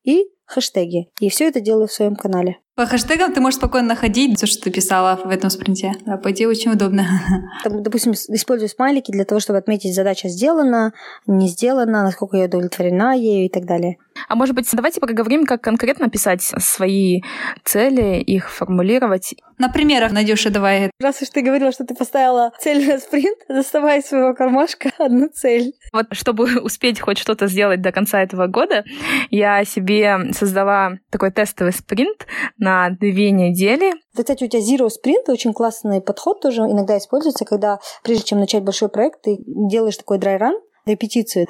и 0.04 0.26
хэштеги. 0.46 1.10
И 1.20 1.30
все 1.30 1.48
это 1.48 1.60
делаю 1.60 1.88
в 1.88 1.94
своем 1.94 2.16
канале. 2.16 2.58
По 2.76 2.88
хэштегам 2.88 3.34
ты 3.34 3.40
можешь 3.40 3.60
спокойно 3.60 3.90
находить 3.90 4.38
все, 4.38 4.48
что 4.48 4.64
ты 4.64 4.72
писала 4.72 5.20
в 5.24 5.30
этом 5.30 5.52
спринте. 5.52 5.94
Да, 6.06 6.18
по 6.18 6.32
идее, 6.32 6.48
очень 6.48 6.72
удобно. 6.72 7.06
Там, 7.64 7.84
допустим, 7.84 8.14
использую 8.14 8.68
смайлики 8.68 9.12
для 9.12 9.26
того, 9.26 9.40
чтобы 9.40 9.60
отметить, 9.60 9.94
задача 9.94 10.28
сделана, 10.28 10.94
не 11.28 11.48
сделана, 11.48 12.04
насколько 12.04 12.38
я 12.38 12.46
удовлетворена 12.46 13.16
ею 13.16 13.46
и 13.46 13.50
так 13.50 13.66
далее. 13.66 13.98
А 14.28 14.36
может 14.36 14.56
быть, 14.56 14.70
давайте 14.74 15.00
поговорим, 15.00 15.46
как 15.46 15.62
конкретно 15.62 16.10
писать 16.10 16.42
свои 16.42 17.22
цели, 17.64 18.20
их 18.22 18.52
формулировать. 18.52 19.36
На 19.58 19.70
примерах, 19.70 20.12
Надюша, 20.12 20.50
давай. 20.50 20.92
Раз 21.00 21.22
уж 21.22 21.30
ты 21.30 21.42
говорила, 21.42 21.72
что 21.72 21.86
ты 21.86 21.96
поставила 21.96 22.52
цель 22.60 22.88
на 22.88 23.00
спринт, 23.00 23.38
доставай 23.48 24.00
из 24.00 24.08
своего 24.08 24.34
кармашка 24.34 24.92
одну 24.98 25.30
цель. 25.30 25.74
Вот 25.92 26.08
чтобы 26.12 26.60
успеть 26.62 27.00
хоть 27.00 27.18
что-то 27.18 27.48
сделать 27.48 27.82
до 27.82 27.92
конца 27.92 28.22
этого 28.22 28.48
года, 28.48 28.84
я 29.30 29.64
себе 29.66 30.32
создала 30.34 30.94
такой 31.10 31.32
тестовый 31.32 31.74
спринт 31.74 32.28
на 32.58 32.90
две 32.90 33.32
недели. 33.32 33.94
Кстати, 34.16 34.44
у 34.44 34.48
тебя 34.48 34.62
Zero 34.62 34.88
Sprint 34.88 35.32
очень 35.32 35.54
классный 35.54 36.02
подход 36.02 36.42
тоже 36.42 36.62
иногда 36.62 36.98
используется, 36.98 37.46
когда 37.46 37.80
прежде 38.04 38.24
чем 38.24 38.40
начать 38.40 38.64
большой 38.64 38.90
проект, 38.90 39.22
ты 39.24 39.38
делаешь 39.46 39.98
такой 39.98 40.18
run, 40.18 40.54
репетицию. 40.86 41.48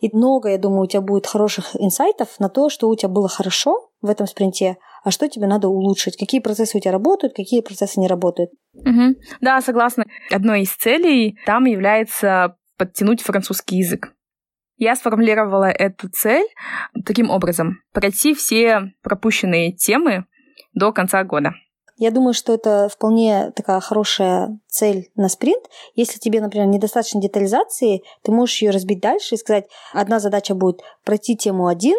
И 0.00 0.14
много, 0.14 0.50
я 0.50 0.58
думаю, 0.58 0.82
у 0.82 0.86
тебя 0.86 1.00
будет 1.00 1.26
хороших 1.26 1.76
инсайтов 1.76 2.28
на 2.38 2.48
то, 2.48 2.68
что 2.70 2.88
у 2.88 2.96
тебя 2.96 3.08
было 3.08 3.28
хорошо 3.28 3.90
в 4.00 4.08
этом 4.08 4.26
спринте, 4.26 4.76
а 5.04 5.10
что 5.10 5.28
тебе 5.28 5.46
надо 5.46 5.68
улучшить, 5.68 6.16
какие 6.16 6.40
процессы 6.40 6.78
у 6.78 6.80
тебя 6.80 6.92
работают, 6.92 7.34
какие 7.34 7.60
процессы 7.60 8.00
не 8.00 8.08
работают. 8.08 8.50
Угу. 8.74 9.16
Да, 9.40 9.60
согласна. 9.60 10.04
Одной 10.30 10.62
из 10.62 10.74
целей 10.74 11.38
там 11.46 11.64
является 11.64 12.56
подтянуть 12.76 13.22
французский 13.22 13.76
язык. 13.76 14.12
Я 14.76 14.96
сформулировала 14.96 15.66
эту 15.66 16.08
цель 16.08 16.46
таким 17.04 17.28
образом. 17.28 17.82
Пройти 17.92 18.34
все 18.34 18.92
пропущенные 19.02 19.72
темы 19.72 20.24
до 20.72 20.90
конца 20.92 21.22
года. 21.24 21.52
Я 22.00 22.10
думаю, 22.10 22.32
что 22.32 22.54
это 22.54 22.88
вполне 22.88 23.52
такая 23.54 23.78
хорошая 23.80 24.58
цель 24.68 25.10
на 25.16 25.28
спринт. 25.28 25.62
Если 25.94 26.18
тебе, 26.18 26.40
например, 26.40 26.66
недостаточно 26.66 27.20
детализации, 27.20 28.02
ты 28.22 28.32
можешь 28.32 28.62
ее 28.62 28.70
разбить 28.70 29.00
дальше 29.00 29.34
и 29.34 29.38
сказать, 29.38 29.66
одна 29.92 30.18
задача 30.18 30.54
будет 30.54 30.80
пройти 31.04 31.36
тему 31.36 31.66
1, 31.66 31.94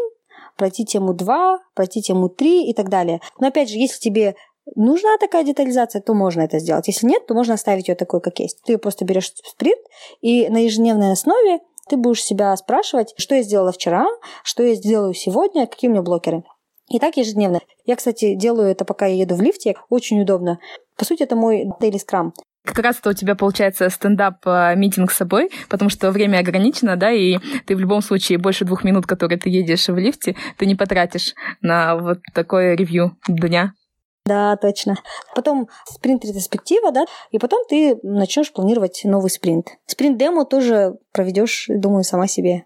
пройти 0.58 0.86
тему 0.86 1.14
2, 1.14 1.60
пройти 1.76 2.02
тему 2.02 2.30
3 2.30 2.72
и 2.72 2.74
так 2.74 2.90
далее. 2.90 3.22
Но 3.40 3.50
опять 3.50 3.70
же, 3.70 3.78
если 3.78 4.00
тебе 4.00 4.36
нужна 4.76 5.20
такая 5.20 5.44
детализация, 5.44 6.02
то 6.02 6.16
можно 6.16 6.42
это 6.42 6.58
сделать. 6.58 6.88
Если 6.88 7.06
нет, 7.06 7.28
то 7.28 7.36
можно 7.36 7.54
оставить 7.54 7.88
ее 7.88 7.94
такой, 7.94 8.22
как 8.22 8.40
есть. 8.40 8.60
Ты 8.64 8.74
ее 8.74 8.78
просто 8.80 9.06
берешь 9.06 9.32
в 9.32 9.50
спринт 9.50 9.82
и 10.22 10.50
на 10.50 10.64
ежедневной 10.64 11.12
основе 11.12 11.60
ты 11.90 11.98
будешь 11.98 12.24
себя 12.24 12.56
спрашивать, 12.58 13.14
что 13.18 13.36
я 13.36 13.44
сделала 13.44 13.72
вчера, 13.72 14.08
что 14.44 14.64
я 14.64 14.74
сделаю 14.76 15.14
сегодня, 15.14 15.68
какие 15.68 15.90
у 15.90 15.94
меня 15.94 16.02
блокеры. 16.02 16.44
И 16.92 17.00
так 17.00 17.16
ежедневно. 17.16 17.62
Я, 17.86 17.96
кстати, 17.96 18.36
делаю 18.36 18.70
это, 18.70 18.84
пока 18.84 19.06
я 19.06 19.16
еду 19.16 19.36
в 19.36 19.42
лифте. 19.42 19.76
Очень 19.90 20.22
удобно. 20.22 20.60
По 20.98 21.06
сути, 21.06 21.24
это 21.24 21.36
мой 21.38 21.66
daily 21.80 22.00
scrum. 22.06 22.32
Как 22.66 22.80
раз 22.80 23.00
это 23.00 23.10
у 23.10 23.14
тебя 23.14 23.36
получается 23.36 23.90
стендап-митинг 23.90 25.10
э, 25.10 25.14
с 25.14 25.18
собой, 25.18 25.50
потому 25.68 25.90
что 25.90 26.12
время 26.12 26.40
ограничено, 26.40 26.96
да, 26.96 27.10
и 27.10 27.38
ты 27.66 27.76
в 27.76 27.80
любом 27.80 28.02
случае 28.02 28.38
больше 28.38 28.66
двух 28.66 28.84
минут, 28.84 29.08
которые 29.08 29.40
ты 29.40 29.50
едешь 29.50 29.88
в 29.88 29.98
лифте, 29.98 30.36
ты 30.58 30.68
не 30.68 30.76
потратишь 30.76 31.34
на 31.62 31.96
вот 31.96 32.20
такое 32.36 32.76
ревью 32.76 33.18
дня. 33.28 33.74
Да, 34.26 34.56
точно. 34.58 34.98
Потом 35.34 35.70
спринт-ретроспектива, 35.86 36.92
да, 36.92 37.06
и 37.32 37.40
потом 37.40 37.66
ты 37.68 37.98
начнешь 38.04 38.54
планировать 38.54 39.02
новый 39.06 39.32
спринт. 39.32 39.70
Спринт-демо 39.88 40.46
тоже 40.46 40.94
проведешь, 41.12 41.66
думаю, 41.68 42.04
сама 42.04 42.28
себе. 42.28 42.66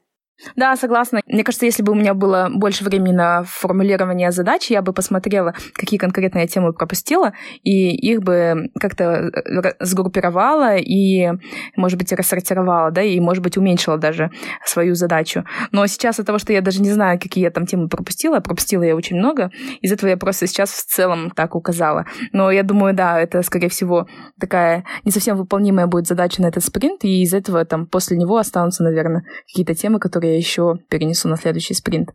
Да, 0.55 0.75
согласна. 0.75 1.21
Мне 1.27 1.43
кажется, 1.43 1.65
если 1.65 1.81
бы 1.81 1.93
у 1.93 1.95
меня 1.95 2.13
было 2.13 2.49
больше 2.53 2.83
времени 2.83 3.13
на 3.13 3.43
формулирование 3.43 4.31
задач, 4.31 4.69
я 4.69 4.81
бы 4.81 4.93
посмотрела, 4.93 5.53
какие 5.73 5.97
конкретно 5.97 6.39
я 6.39 6.47
темы 6.47 6.73
пропустила, 6.73 7.33
и 7.63 7.95
их 7.95 8.21
бы 8.21 8.69
как-то 8.79 9.03
э, 9.03 9.73
сгруппировала 9.79 10.75
и, 10.75 11.29
может 11.75 11.97
быть, 11.97 12.11
рассортировала, 12.11 12.91
да, 12.91 13.01
и, 13.01 13.19
может 13.19 13.43
быть, 13.43 13.57
уменьшила 13.57 13.97
даже 13.97 14.29
свою 14.65 14.95
задачу. 14.95 15.45
Но 15.71 15.87
сейчас 15.87 16.19
от 16.19 16.25
того, 16.25 16.37
что 16.37 16.51
я 16.53 16.61
даже 16.61 16.81
не 16.81 16.91
знаю, 16.91 17.19
какие 17.19 17.45
я 17.45 17.51
там 17.51 17.65
темы 17.65 17.87
пропустила, 17.87 18.39
пропустила 18.39 18.83
я 18.83 18.95
очень 18.95 19.17
много, 19.17 19.51
из 19.81 19.91
этого 19.91 20.09
я 20.09 20.17
просто 20.17 20.47
сейчас 20.47 20.71
в 20.71 20.85
целом 20.85 21.31
так 21.31 21.55
указала. 21.55 22.05
Но 22.33 22.51
я 22.51 22.63
думаю, 22.63 22.93
да, 22.93 23.19
это, 23.19 23.41
скорее 23.41 23.69
всего, 23.69 24.07
такая 24.39 24.83
не 25.05 25.11
совсем 25.11 25.37
выполнимая 25.37 25.87
будет 25.87 26.07
задача 26.07 26.41
на 26.41 26.47
этот 26.47 26.63
спринт, 26.63 27.03
и 27.03 27.23
из 27.23 27.33
этого 27.33 27.63
там 27.65 27.87
после 27.87 28.17
него 28.17 28.37
останутся, 28.37 28.83
наверное, 28.83 29.23
какие-то 29.47 29.73
темы, 29.75 29.99
которые 29.99 30.24
я 30.25 30.37
еще 30.37 30.77
перенесу 30.89 31.27
на 31.27 31.37
следующий 31.37 31.73
спринт. 31.73 32.09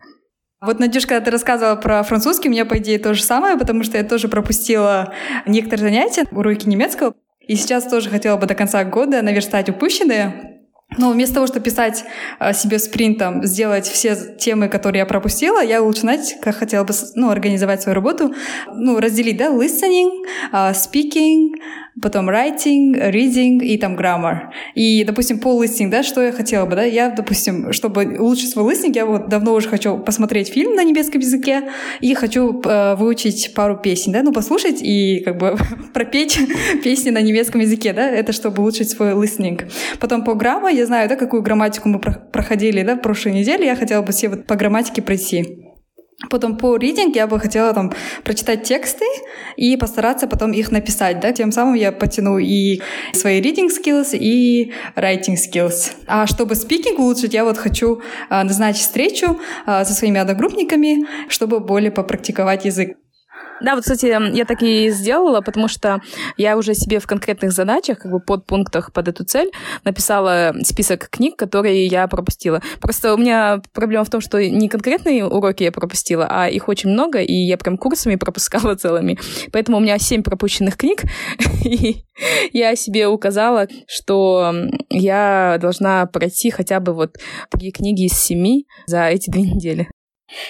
Вот, 0.61 0.79
Надюш, 0.79 1.07
когда 1.07 1.25
ты 1.25 1.31
рассказывала 1.31 1.77
про 1.77 2.03
французский, 2.03 2.49
у 2.49 2.53
меня, 2.53 2.67
по 2.67 2.77
идее, 2.77 2.99
то 2.99 3.15
же 3.15 3.23
самое, 3.23 3.57
потому 3.57 3.83
что 3.83 3.97
я 3.97 4.05
тоже 4.05 4.29
пропустила 4.29 5.15
некоторые 5.47 5.89
занятия, 5.89 6.25
уроки 6.33 6.69
немецкого. 6.69 7.15
И 7.41 7.57
сейчас 7.57 7.89
тоже 7.89 8.11
хотела 8.11 8.37
бы 8.37 8.47
до 8.47 8.55
конца 8.55 8.85
года 8.85 9.23
наверстать 9.23 9.71
упущенные. 9.71 10.61
Но 10.99 11.13
вместо 11.13 11.37
того, 11.37 11.47
чтобы 11.47 11.65
писать 11.65 12.05
э, 12.41 12.53
себе 12.53 12.79
спринтом, 12.79 13.45
сделать 13.45 13.87
все 13.87 14.17
темы, 14.39 14.69
которые 14.69 15.01
я 15.01 15.07
пропустила, 15.07 15.63
я 15.63 15.81
лучше, 15.81 16.01
знаете, 16.01 16.37
как 16.43 16.57
хотела 16.57 16.85
бы 16.85 16.93
ну, 17.15 17.31
организовать 17.31 17.83
свою 17.83 17.95
работу, 17.95 18.35
ну, 18.75 18.99
разделить, 18.99 19.37
да, 19.37 19.47
listening, 19.47 20.11
uh, 20.53 20.73
speaking, 20.73 21.51
потом 22.03 22.29
writing, 22.29 23.11
reading 23.13 23.63
и 23.63 23.79
там 23.79 23.97
grammar. 23.97 24.51
И, 24.75 25.05
допустим, 25.05 25.39
по 25.39 25.63
listening, 25.63 25.89
да, 25.89 26.03
что 26.03 26.23
я 26.23 26.33
хотела 26.33 26.67
бы, 26.67 26.77
да, 26.77 26.85
я, 26.85 27.11
допустим, 27.11 27.73
чтобы 27.73 28.17
улучшить 28.19 28.51
свой 28.51 28.73
listening, 28.73 28.93
я 28.95 29.07
вот 29.07 29.29
давно 29.29 29.55
уже 29.55 29.69
хочу 29.69 29.99
посмотреть 29.99 30.49
фильм 30.49 30.75
на 30.75 30.85
немецком 30.85 31.21
языке 31.21 31.71
и 32.01 32.15
хочу 32.15 32.61
э, 32.63 32.95
выучить 32.97 33.53
пару 33.55 33.77
песен, 33.77 34.13
да, 34.13 34.23
ну, 34.23 34.33
послушать 34.33 34.83
и 34.83 35.21
как 35.25 35.39
бы 35.39 35.57
пропеть 35.93 36.39
песни 36.85 37.11
на 37.11 37.21
немецком 37.21 37.61
языке, 37.61 37.93
да, 37.93 38.09
это 38.09 38.33
чтобы 38.33 38.63
улучшить 38.63 38.91
свой 38.91 39.13
listening. 39.13 39.71
Потом 39.99 40.25
по 40.25 40.31
grammar 40.31 40.75
я 40.75 40.87
знаю, 40.87 41.09
да, 41.09 41.17
какую 41.17 41.43
грамматику 41.43 41.89
мы 41.89 42.01
проходили, 42.01 42.83
да, 42.83 42.97
в 42.97 43.01
прошлой 43.01 43.33
неделе, 43.33 43.67
я 43.67 43.77
хотела 43.77 44.03
бы 44.03 44.13
все 44.13 44.29
вот 44.29 44.47
по 44.47 44.57
грамматике 44.57 45.03
пройти. 45.03 45.70
Потом 46.29 46.57
по 46.57 46.77
reading 46.77 47.13
я 47.15 47.27
бы 47.27 47.41
хотела 47.41 47.73
там 47.73 47.93
прочитать 48.25 48.63
тексты 48.63 49.07
и 49.57 49.77
постараться 49.77 50.27
потом 50.27 50.53
их 50.53 50.71
написать, 50.71 51.19
да, 51.19 51.33
тем 51.33 51.51
самым 51.51 51.75
я 51.75 51.93
потяну 51.93 52.39
и 52.39 52.81
свои 53.15 53.41
reading 53.41 53.69
skills, 53.69 54.11
и 54.13 54.73
writing 54.97 55.37
skills. 55.37 55.93
А 56.07 56.27
чтобы 56.27 56.55
speaking 56.55 56.97
улучшить, 56.99 57.33
я 57.33 57.45
вот 57.45 57.57
хочу 57.57 58.03
а, 58.29 58.45
назначить 58.45 58.83
встречу 58.83 59.39
а, 59.65 59.85
со 59.85 59.95
своими 59.95 60.21
одногруппниками, 60.21 61.07
чтобы 61.29 61.59
более 61.61 61.91
попрактиковать 61.91 62.67
язык. 62.67 63.00
Да, 63.61 63.75
вот, 63.75 63.83
кстати, 63.83 64.07
я 64.07 64.45
так 64.45 64.63
и 64.63 64.91
сделала, 64.91 65.41
потому 65.41 65.69
что 65.69 66.01
я 66.37 66.57
уже 66.57 66.75
себе 66.75 66.99
в 66.99 67.07
конкретных 67.07 67.53
задачах, 67.53 67.99
как 67.99 68.11
бы 68.11 68.21
под 68.21 68.47
пунктах 68.47 68.93
под 68.93 69.09
эту 69.09 69.25
цель, 69.25 69.51
написала 69.85 70.55
список 70.63 71.09
книг, 71.11 71.37
которые 71.37 71.87
я 71.87 72.07
пропустила. 72.09 72.63
Просто 72.81 73.15
у 73.15 73.19
меня 73.19 73.61
проблема 73.73 74.05
в 74.05 74.11
том, 74.11 74.21
что 74.21 74.43
не 74.43 74.69
конкретные 74.69 75.27
уроки 75.27 75.63
я 75.63 75.73
пропустила, 75.73 76.27
а 76.29 76.49
их 76.49 76.69
очень 76.69 76.91
много, 76.91 77.21
и 77.21 77.33
я 77.33 77.59
прям 77.59 77.77
курсами 77.77 78.17
пропускала 78.17 78.75
целыми. 78.75 79.19
Поэтому 79.53 79.79
у 79.79 79.81
меня 79.81 79.99
семь 79.99 80.23
пропущенных 80.23 80.77
книг, 80.77 81.03
и 81.65 82.05
я 82.53 82.77
себе 82.77 83.09
указала, 83.09 83.69
что 83.87 84.55
я 84.89 85.59
должна 85.61 86.07
пройти 86.07 86.51
хотя 86.51 86.81
бы 86.81 86.93
вот 86.93 87.17
такие 87.51 87.73
книги 87.73 88.07
из 88.07 88.13
семи 88.13 88.67
за 88.87 89.09
эти 89.09 89.31
две 89.31 89.43
недели. 89.43 89.89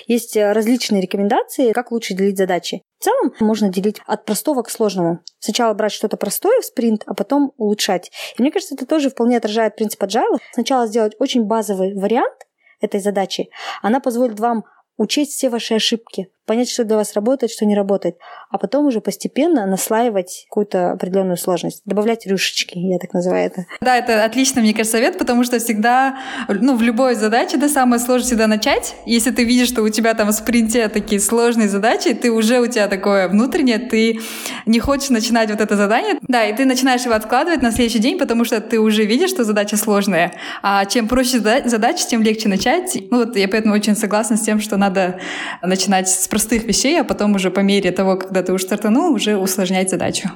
Есть 0.07 0.37
э, 0.37 0.53
различные 0.53 1.01
рекомендации, 1.03 1.73
как 1.73 1.93
лучше 1.93 2.15
делить 2.15 2.39
задачи. 2.39 2.83
В 2.99 3.05
целом 3.05 3.33
можно 3.41 3.69
делить 3.69 4.01
от 4.07 4.25
простого 4.25 4.63
к 4.63 4.71
сложному. 4.71 5.21
Сначала 5.39 5.73
брать 5.75 5.93
что-то 5.93 6.17
простое 6.17 6.61
в 6.61 6.65
спринт, 6.65 7.03
а 7.07 7.15
потом 7.15 7.53
улучшать. 7.57 8.11
И 8.37 8.43
мне 8.43 8.51
кажется, 8.51 8.75
это 8.75 8.87
тоже 8.87 9.11
вполне 9.11 9.37
отражает 9.37 9.77
принцип 9.77 10.03
agile. 10.03 10.39
Сначала 10.53 10.87
сделать 10.87 11.15
очень 11.19 11.45
базовый 11.45 11.95
вариант 11.95 12.47
этой 12.81 13.01
задачи. 13.01 13.51
Она 13.83 14.01
позволит 14.01 14.39
вам 14.39 14.65
учесть 14.97 15.33
все 15.33 15.49
ваши 15.49 15.75
ошибки, 15.75 16.31
понять, 16.51 16.69
что 16.69 16.83
для 16.83 16.97
вас 16.97 17.15
работает, 17.15 17.53
что 17.53 17.65
не 17.65 17.77
работает, 17.77 18.17
а 18.51 18.59
потом 18.59 18.87
уже 18.87 19.01
постепенно 19.01 19.67
наслаивать 19.67 20.47
какую-то 20.49 20.91
определенную 20.91 21.37
сложность, 21.37 21.83
добавлять 21.85 22.27
рюшечки, 22.27 22.77
я 22.77 22.99
так 22.99 23.13
называю 23.13 23.47
это. 23.47 23.67
Да, 23.81 23.97
это 23.97 24.25
отличный, 24.25 24.61
мне 24.61 24.73
кажется, 24.73 24.97
совет, 24.97 25.17
потому 25.17 25.45
что 25.45 25.61
всегда, 25.61 26.19
ну, 26.49 26.75
в 26.75 26.83
любой 26.83 27.15
задаче, 27.15 27.57
да, 27.57 27.69
самое 27.69 28.01
сложное 28.01 28.27
всегда 28.27 28.49
начать. 28.49 28.97
Если 29.07 29.31
ты 29.31 29.45
видишь, 29.45 29.69
что 29.69 29.83
у 29.83 29.89
тебя 29.91 30.13
там 30.15 30.31
в 30.31 30.33
спринте 30.33 30.89
такие 30.89 31.21
сложные 31.21 31.69
задачи, 31.69 32.15
ты 32.15 32.33
уже 32.33 32.59
у 32.59 32.67
тебя 32.67 32.89
такое 32.89 33.29
внутреннее, 33.29 33.79
ты 33.79 34.19
не 34.67 34.81
хочешь 34.81 35.11
начинать 35.11 35.53
вот 35.53 35.61
это 35.61 35.77
задание, 35.77 36.19
да, 36.23 36.45
и 36.47 36.53
ты 36.53 36.65
начинаешь 36.65 37.03
его 37.03 37.15
откладывать 37.15 37.63
на 37.63 37.71
следующий 37.71 38.01
день, 38.01 38.19
потому 38.19 38.45
что 38.45 38.61
ты 38.61 38.81
уже 38.81 39.05
видишь, 39.05 39.31
что 39.31 39.45
задача 39.45 39.77
сложная. 39.77 40.33
А 40.65 40.85
чем 40.85 41.07
проще 41.07 41.39
задача, 41.39 42.05
тем 42.09 42.23
легче 42.23 42.49
начать. 42.49 42.97
Ну, 43.13 43.19
вот 43.25 43.37
я 43.37 43.47
поэтому 43.47 43.73
очень 43.73 43.95
согласна 43.95 44.37
с 44.37 44.41
тем, 44.41 44.61
что 44.61 44.77
надо 44.77 45.21
начинать 45.63 46.09
с 46.09 46.27
простых 46.41 46.65
вещей, 46.65 46.99
а 46.99 47.05
потом 47.05 47.35
уже 47.35 47.51
по 47.51 47.61
мере 47.61 47.93
того, 47.93 48.17
когда 48.17 48.43
ты 48.43 48.53
уже 48.55 48.65
стартанул, 48.65 49.13
уже 49.13 49.37
усложнять 49.37 49.91
задачу. 49.91 50.31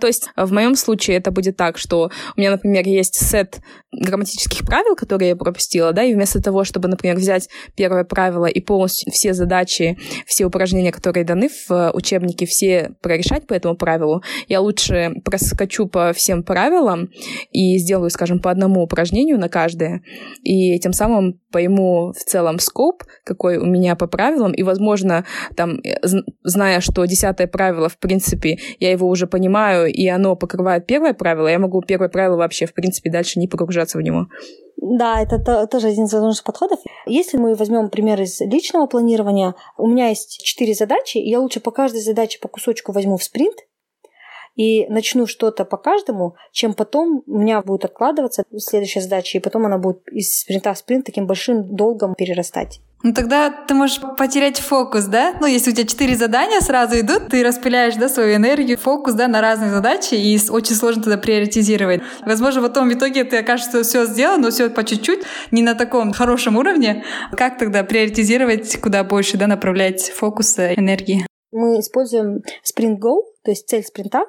То 0.00 0.06
есть 0.06 0.30
в 0.36 0.52
моем 0.52 0.74
случае 0.76 1.16
это 1.16 1.30
будет 1.30 1.56
так, 1.56 1.76
что 1.76 2.10
у 2.36 2.40
меня, 2.40 2.52
например, 2.52 2.86
есть 2.86 3.16
сет 3.16 3.60
грамматических 3.92 4.64
правил, 4.64 4.94
которые 4.94 5.30
я 5.30 5.36
пропустила, 5.36 5.92
да, 5.92 6.04
и 6.04 6.14
вместо 6.14 6.42
того, 6.42 6.64
чтобы, 6.64 6.88
например, 6.88 7.16
взять 7.16 7.48
первое 7.74 8.04
правило 8.04 8.46
и 8.46 8.60
полностью 8.60 9.12
все 9.12 9.32
задачи, 9.32 9.98
все 10.26 10.44
упражнения, 10.44 10.92
которые 10.92 11.24
даны 11.24 11.48
в 11.68 11.90
учебнике, 11.94 12.46
все 12.46 12.92
прорешать 13.02 13.46
по 13.46 13.54
этому 13.54 13.76
правилу, 13.76 14.22
я 14.46 14.60
лучше 14.60 15.14
проскочу 15.24 15.86
по 15.86 16.12
всем 16.12 16.42
правилам 16.42 17.08
и 17.50 17.78
сделаю, 17.78 18.10
скажем, 18.10 18.40
по 18.40 18.50
одному 18.50 18.82
упражнению 18.82 19.38
на 19.38 19.48
каждое, 19.48 20.02
и 20.42 20.78
тем 20.78 20.92
самым 20.92 21.40
пойму 21.50 22.12
в 22.12 22.24
целом 22.24 22.58
скоп, 22.58 23.04
какой 23.24 23.56
у 23.56 23.64
меня 23.64 23.96
по 23.96 24.06
правилам, 24.06 24.52
и, 24.52 24.62
возможно, 24.62 25.24
там, 25.56 25.80
зная, 26.42 26.80
что 26.80 27.04
десятое 27.06 27.46
правило, 27.46 27.88
в 27.88 27.98
принципе, 27.98 28.58
я 28.78 28.90
его 28.90 29.08
уже 29.08 29.26
понимаю, 29.26 29.87
и 29.90 30.06
оно 30.08 30.36
покрывает 30.36 30.86
первое 30.86 31.14
правило, 31.14 31.48
я 31.48 31.58
могу 31.58 31.80
первое 31.82 32.08
правило 32.08 32.36
вообще, 32.36 32.66
в 32.66 32.74
принципе, 32.74 33.10
дальше 33.10 33.38
не 33.38 33.48
погружаться 33.48 33.98
в 33.98 34.02
него. 34.02 34.26
Да, 34.76 35.20
это 35.20 35.38
то, 35.38 35.66
тоже 35.66 35.88
один 35.88 36.04
из 36.04 36.12
возможных 36.12 36.44
подходов. 36.44 36.78
Если 37.06 37.36
мы 37.36 37.54
возьмем 37.54 37.90
пример 37.90 38.20
из 38.20 38.40
личного 38.40 38.86
планирования, 38.86 39.54
у 39.76 39.86
меня 39.86 40.08
есть 40.08 40.42
четыре 40.44 40.74
задачи, 40.74 41.18
и 41.18 41.28
я 41.28 41.40
лучше 41.40 41.60
по 41.60 41.70
каждой 41.70 42.00
задаче 42.00 42.38
по 42.40 42.48
кусочку 42.48 42.92
возьму 42.92 43.16
в 43.16 43.24
спринт, 43.24 43.56
и 44.54 44.86
начну 44.88 45.26
что-то 45.26 45.64
по 45.64 45.76
каждому, 45.76 46.34
чем 46.52 46.74
потом 46.74 47.22
у 47.26 47.38
меня 47.38 47.62
будет 47.62 47.84
откладываться 47.84 48.42
следующая 48.56 49.00
задача, 49.00 49.38
и 49.38 49.40
потом 49.40 49.66
она 49.66 49.78
будет 49.78 50.06
из 50.08 50.40
спринта 50.40 50.74
в 50.74 50.78
спринт 50.78 51.06
таким 51.06 51.26
большим 51.26 51.76
долгом 51.76 52.14
перерастать. 52.14 52.80
Ну 53.04 53.12
тогда 53.12 53.50
ты 53.50 53.74
можешь 53.74 54.00
потерять 54.16 54.58
фокус, 54.58 55.04
да? 55.04 55.34
Ну 55.40 55.46
если 55.46 55.70
у 55.70 55.74
тебя 55.74 55.86
четыре 55.86 56.16
задания 56.16 56.60
сразу 56.60 56.98
идут, 56.98 57.28
ты 57.28 57.44
распыляешь, 57.44 57.94
да, 57.94 58.08
свою 58.08 58.34
энергию, 58.34 58.76
фокус, 58.76 59.14
да, 59.14 59.28
на 59.28 59.40
разные 59.40 59.70
задачи, 59.70 60.14
и 60.14 60.38
очень 60.50 60.74
сложно 60.74 61.02
тогда 61.04 61.16
приоритизировать. 61.16 62.02
Возможно, 62.26 62.60
потом 62.62 62.88
в 62.88 62.94
итоге 62.94 63.22
ты 63.22 63.38
окажешься, 63.38 63.84
все 63.84 64.04
сделано, 64.04 64.44
но 64.44 64.50
все 64.50 64.68
по 64.68 64.82
чуть-чуть, 64.82 65.20
не 65.52 65.62
на 65.62 65.74
таком 65.74 66.12
хорошем 66.12 66.56
уровне. 66.56 67.04
Как 67.36 67.56
тогда 67.56 67.84
приоритизировать, 67.84 68.80
куда 68.80 69.04
больше, 69.04 69.36
да, 69.36 69.46
направлять 69.46 70.10
фокус 70.10 70.58
энергии? 70.58 71.24
Мы 71.52 71.78
используем 71.78 72.42
Sprint 72.64 72.98
Go, 72.98 73.22
то 73.44 73.52
есть 73.52 73.68
цель 73.68 73.84
спринта, 73.84 74.24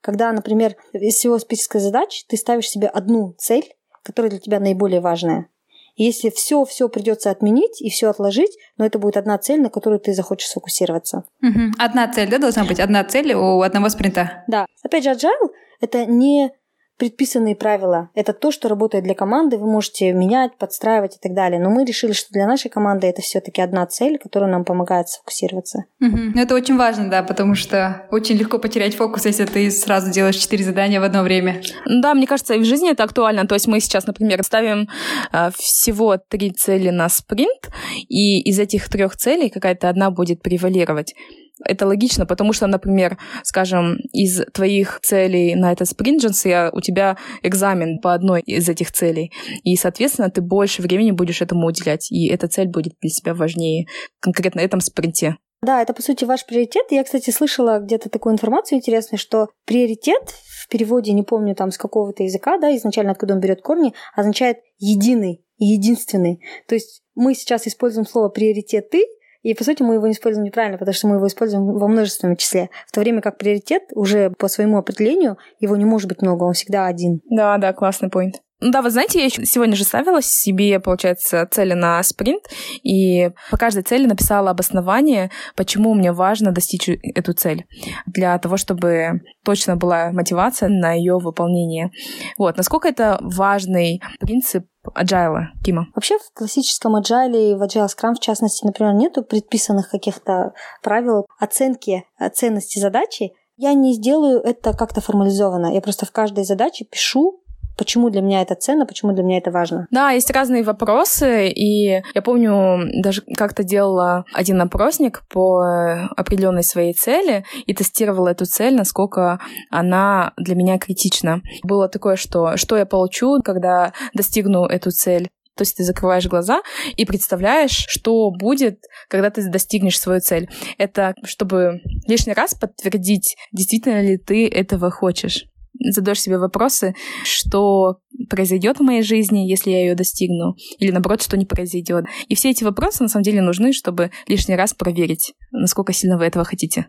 когда, 0.00 0.32
например, 0.32 0.76
из 0.92 1.14
всего 1.14 1.38
списка 1.38 1.78
задач 1.78 2.24
ты 2.28 2.36
ставишь 2.36 2.68
себе 2.68 2.88
одну 2.88 3.34
цель, 3.38 3.74
которая 4.02 4.30
для 4.30 4.40
тебя 4.40 4.60
наиболее 4.60 5.00
важная. 5.00 5.48
Если 5.96 6.30
все-все 6.30 6.88
придется 6.88 7.30
отменить 7.30 7.80
и 7.80 7.88
все 7.88 8.10
отложить, 8.10 8.56
но 8.76 8.84
это 8.84 8.98
будет 8.98 9.16
одна 9.16 9.38
цель, 9.38 9.60
на 9.60 9.70
которую 9.70 10.00
ты 10.00 10.12
захочешь 10.12 10.48
сфокусироваться. 10.48 11.24
Угу. 11.42 11.74
Одна 11.78 12.12
цель, 12.12 12.28
да, 12.28 12.38
должна 12.38 12.64
быть? 12.64 12.80
Одна 12.80 13.04
цель 13.04 13.32
у 13.32 13.62
одного 13.62 13.88
спринта? 13.88 14.44
Да. 14.48 14.66
Опять 14.82 15.04
же, 15.04 15.10
agile— 15.10 15.50
это 15.80 16.04
не 16.06 16.52
предписанные 16.98 17.56
правила. 17.56 18.10
Это 18.14 18.32
то, 18.32 18.50
что 18.50 18.68
работает 18.68 19.04
для 19.04 19.14
команды, 19.14 19.58
вы 19.58 19.70
можете 19.70 20.12
менять, 20.12 20.56
подстраивать 20.58 21.16
и 21.16 21.18
так 21.20 21.34
далее. 21.34 21.60
Но 21.60 21.70
мы 21.70 21.84
решили, 21.84 22.12
что 22.12 22.28
для 22.30 22.46
нашей 22.46 22.70
команды 22.70 23.06
это 23.06 23.22
все-таки 23.22 23.60
одна 23.60 23.86
цель, 23.86 24.18
которая 24.18 24.50
нам 24.50 24.64
помогает 24.64 25.08
сфокусироваться. 25.08 25.84
Угу. 26.00 26.38
Это 26.38 26.54
очень 26.54 26.76
важно, 26.76 27.10
да, 27.10 27.22
потому 27.22 27.54
что 27.54 28.06
очень 28.10 28.36
легко 28.36 28.58
потерять 28.58 28.94
фокус, 28.94 29.24
если 29.24 29.44
ты 29.44 29.70
сразу 29.70 30.10
делаешь 30.10 30.36
четыре 30.36 30.64
задания 30.64 31.00
в 31.00 31.04
одно 31.04 31.22
время. 31.22 31.60
Да, 31.86 32.14
мне 32.14 32.26
кажется, 32.26 32.54
и 32.54 32.58
в 32.58 32.64
жизни 32.64 32.90
это 32.90 33.04
актуально. 33.04 33.46
То 33.46 33.54
есть 33.54 33.66
мы 33.66 33.80
сейчас, 33.80 34.06
например, 34.06 34.42
ставим 34.42 34.88
э, 35.32 35.50
всего 35.56 36.16
три 36.16 36.52
цели 36.52 36.90
на 36.90 37.08
спринт, 37.08 37.70
и 38.08 38.40
из 38.40 38.58
этих 38.58 38.88
трех 38.88 39.16
целей 39.16 39.50
какая-то 39.50 39.88
одна 39.88 40.10
будет 40.10 40.42
превалировать. 40.42 41.14
Это 41.62 41.86
логично, 41.86 42.26
потому 42.26 42.52
что, 42.52 42.66
например, 42.66 43.18
скажем, 43.42 43.96
из 44.12 44.44
твоих 44.52 45.00
целей 45.02 45.54
на 45.54 45.72
этот 45.72 45.88
спринт 45.88 46.22
джинсы 46.22 46.70
у 46.72 46.80
тебя 46.80 47.16
экзамен 47.42 48.00
по 48.00 48.12
одной 48.12 48.42
из 48.42 48.68
этих 48.68 48.92
целей. 48.92 49.32
И, 49.62 49.76
соответственно, 49.76 50.30
ты 50.30 50.42
больше 50.42 50.82
времени 50.82 51.12
будешь 51.12 51.42
этому 51.42 51.66
уделять. 51.66 52.10
И 52.10 52.28
эта 52.28 52.48
цель 52.48 52.68
будет 52.68 52.94
для 53.00 53.10
тебя 53.10 53.34
важнее 53.34 53.86
конкретно 54.20 54.60
этом 54.60 54.80
спринте. 54.80 55.36
Да, 55.62 55.80
это, 55.80 55.94
по 55.94 56.02
сути, 56.02 56.24
ваш 56.24 56.44
приоритет. 56.44 56.84
Я, 56.90 57.02
кстати, 57.04 57.30
слышала 57.30 57.78
где-то 57.78 58.10
такую 58.10 58.34
информацию 58.34 58.78
интересную, 58.78 59.18
что 59.18 59.48
приоритет 59.64 60.34
в 60.62 60.68
переводе, 60.68 61.12
не 61.12 61.22
помню 61.22 61.54
там 61.54 61.70
с 61.70 61.78
какого-то 61.78 62.22
языка, 62.22 62.58
да, 62.58 62.74
изначально 62.76 63.12
откуда 63.12 63.34
он 63.34 63.40
берет 63.40 63.62
корни, 63.62 63.94
означает 64.14 64.58
единый, 64.78 65.42
единственный. 65.56 66.40
То 66.68 66.74
есть 66.74 67.02
мы 67.14 67.34
сейчас 67.34 67.66
используем 67.66 68.06
слово 68.06 68.28
приоритеты, 68.28 69.06
и, 69.44 69.54
по 69.54 69.62
сути, 69.62 69.82
мы 69.82 69.94
его 69.94 70.10
используем 70.10 70.46
неправильно, 70.46 70.78
потому 70.78 70.94
что 70.94 71.06
мы 71.06 71.16
его 71.16 71.26
используем 71.26 71.66
во 71.66 71.86
множественном 71.86 72.36
числе. 72.36 72.70
В 72.88 72.92
то 72.92 73.00
время 73.00 73.20
как 73.20 73.36
приоритет 73.36 73.82
уже 73.94 74.30
по 74.30 74.48
своему 74.48 74.78
определению, 74.78 75.36
его 75.60 75.76
не 75.76 75.84
может 75.84 76.08
быть 76.08 76.22
много, 76.22 76.44
он 76.44 76.54
всегда 76.54 76.86
один. 76.86 77.20
Да, 77.30 77.58
да, 77.58 77.74
классный 77.74 78.08
поинт. 78.08 78.36
Ну 78.60 78.70
да, 78.70 78.80
вы 78.80 78.88
знаете, 78.88 79.22
я 79.22 79.28
сегодня 79.28 79.76
же 79.76 79.84
ставила 79.84 80.22
себе, 80.22 80.80
получается, 80.80 81.46
цели 81.50 81.74
на 81.74 82.02
спринт, 82.02 82.44
и 82.82 83.30
по 83.50 83.58
каждой 83.58 83.82
цели 83.82 84.06
написала 84.06 84.50
обоснование, 84.50 85.30
почему 85.54 85.92
мне 85.92 86.12
важно 86.12 86.50
достичь 86.50 86.88
эту 86.88 87.34
цель, 87.34 87.66
для 88.06 88.38
того, 88.38 88.56
чтобы 88.56 89.20
точно 89.44 89.76
была 89.76 90.12
мотивация 90.12 90.70
на 90.70 90.92
ее 90.92 91.18
выполнение. 91.18 91.90
Вот, 92.38 92.56
насколько 92.56 92.88
это 92.88 93.18
важный 93.20 94.00
принцип 94.20 94.64
agile, 94.94 95.46
Кима? 95.64 95.88
Вообще 95.94 96.18
в 96.18 96.32
классическом 96.32 96.96
agile 96.96 97.52
и 97.52 97.54
в 97.54 97.62
agile 97.62 97.86
Scrum, 97.86 98.14
в 98.14 98.20
частности, 98.20 98.64
например, 98.64 98.94
нету 98.94 99.22
предписанных 99.22 99.90
каких-то 99.90 100.52
правил 100.82 101.26
оценки 101.38 102.04
ценности 102.34 102.78
задачи. 102.78 103.32
Я 103.56 103.72
не 103.74 103.94
сделаю 103.94 104.40
это 104.40 104.72
как-то 104.72 105.00
формализованно. 105.00 105.72
Я 105.72 105.80
просто 105.80 106.06
в 106.06 106.12
каждой 106.12 106.44
задаче 106.44 106.84
пишу 106.84 107.43
почему 107.76 108.10
для 108.10 108.20
меня 108.20 108.42
это 108.42 108.54
ценно, 108.54 108.86
почему 108.86 109.12
для 109.12 109.22
меня 109.22 109.38
это 109.38 109.50
важно. 109.50 109.86
Да, 109.90 110.10
есть 110.10 110.30
разные 110.30 110.62
вопросы, 110.62 111.48
и 111.48 112.02
я 112.14 112.22
помню, 112.22 113.02
даже 113.02 113.22
как-то 113.36 113.62
делала 113.62 114.24
один 114.32 114.60
опросник 114.60 115.22
по 115.32 116.08
определенной 116.16 116.62
своей 116.62 116.94
цели 116.94 117.44
и 117.66 117.74
тестировала 117.74 118.28
эту 118.28 118.46
цель, 118.46 118.74
насколько 118.74 119.40
она 119.70 120.32
для 120.36 120.54
меня 120.54 120.78
критична. 120.78 121.40
Было 121.62 121.88
такое, 121.88 122.16
что 122.16 122.56
что 122.56 122.76
я 122.76 122.86
получу, 122.86 123.40
когда 123.42 123.92
достигну 124.14 124.64
эту 124.64 124.90
цель. 124.90 125.28
То 125.56 125.62
есть 125.62 125.76
ты 125.76 125.84
закрываешь 125.84 126.26
глаза 126.26 126.62
и 126.96 127.04
представляешь, 127.04 127.86
что 127.88 128.30
будет, 128.30 128.80
когда 129.08 129.30
ты 129.30 129.48
достигнешь 129.48 130.00
свою 130.00 130.20
цель. 130.20 130.48
Это 130.78 131.14
чтобы 131.22 131.80
лишний 132.06 132.32
раз 132.32 132.54
подтвердить, 132.54 133.36
действительно 133.52 134.02
ли 134.02 134.18
ты 134.18 134.48
этого 134.48 134.90
хочешь 134.90 135.46
задаешь 135.78 136.20
себе 136.20 136.38
вопросы, 136.38 136.94
что 137.24 137.98
произойдет 138.30 138.78
в 138.78 138.82
моей 138.82 139.02
жизни, 139.02 139.48
если 139.48 139.70
я 139.70 139.80
ее 139.80 139.94
достигну, 139.94 140.54
или 140.78 140.90
наоборот, 140.90 141.22
что 141.22 141.36
не 141.36 141.46
произойдет. 141.46 142.04
И 142.28 142.34
все 142.34 142.50
эти 142.50 142.64
вопросы 142.64 143.02
на 143.02 143.08
самом 143.08 143.24
деле 143.24 143.42
нужны, 143.42 143.72
чтобы 143.72 144.10
лишний 144.26 144.56
раз 144.56 144.74
проверить, 144.74 145.34
насколько 145.50 145.92
сильно 145.92 146.18
вы 146.18 146.24
этого 146.24 146.44
хотите. 146.44 146.88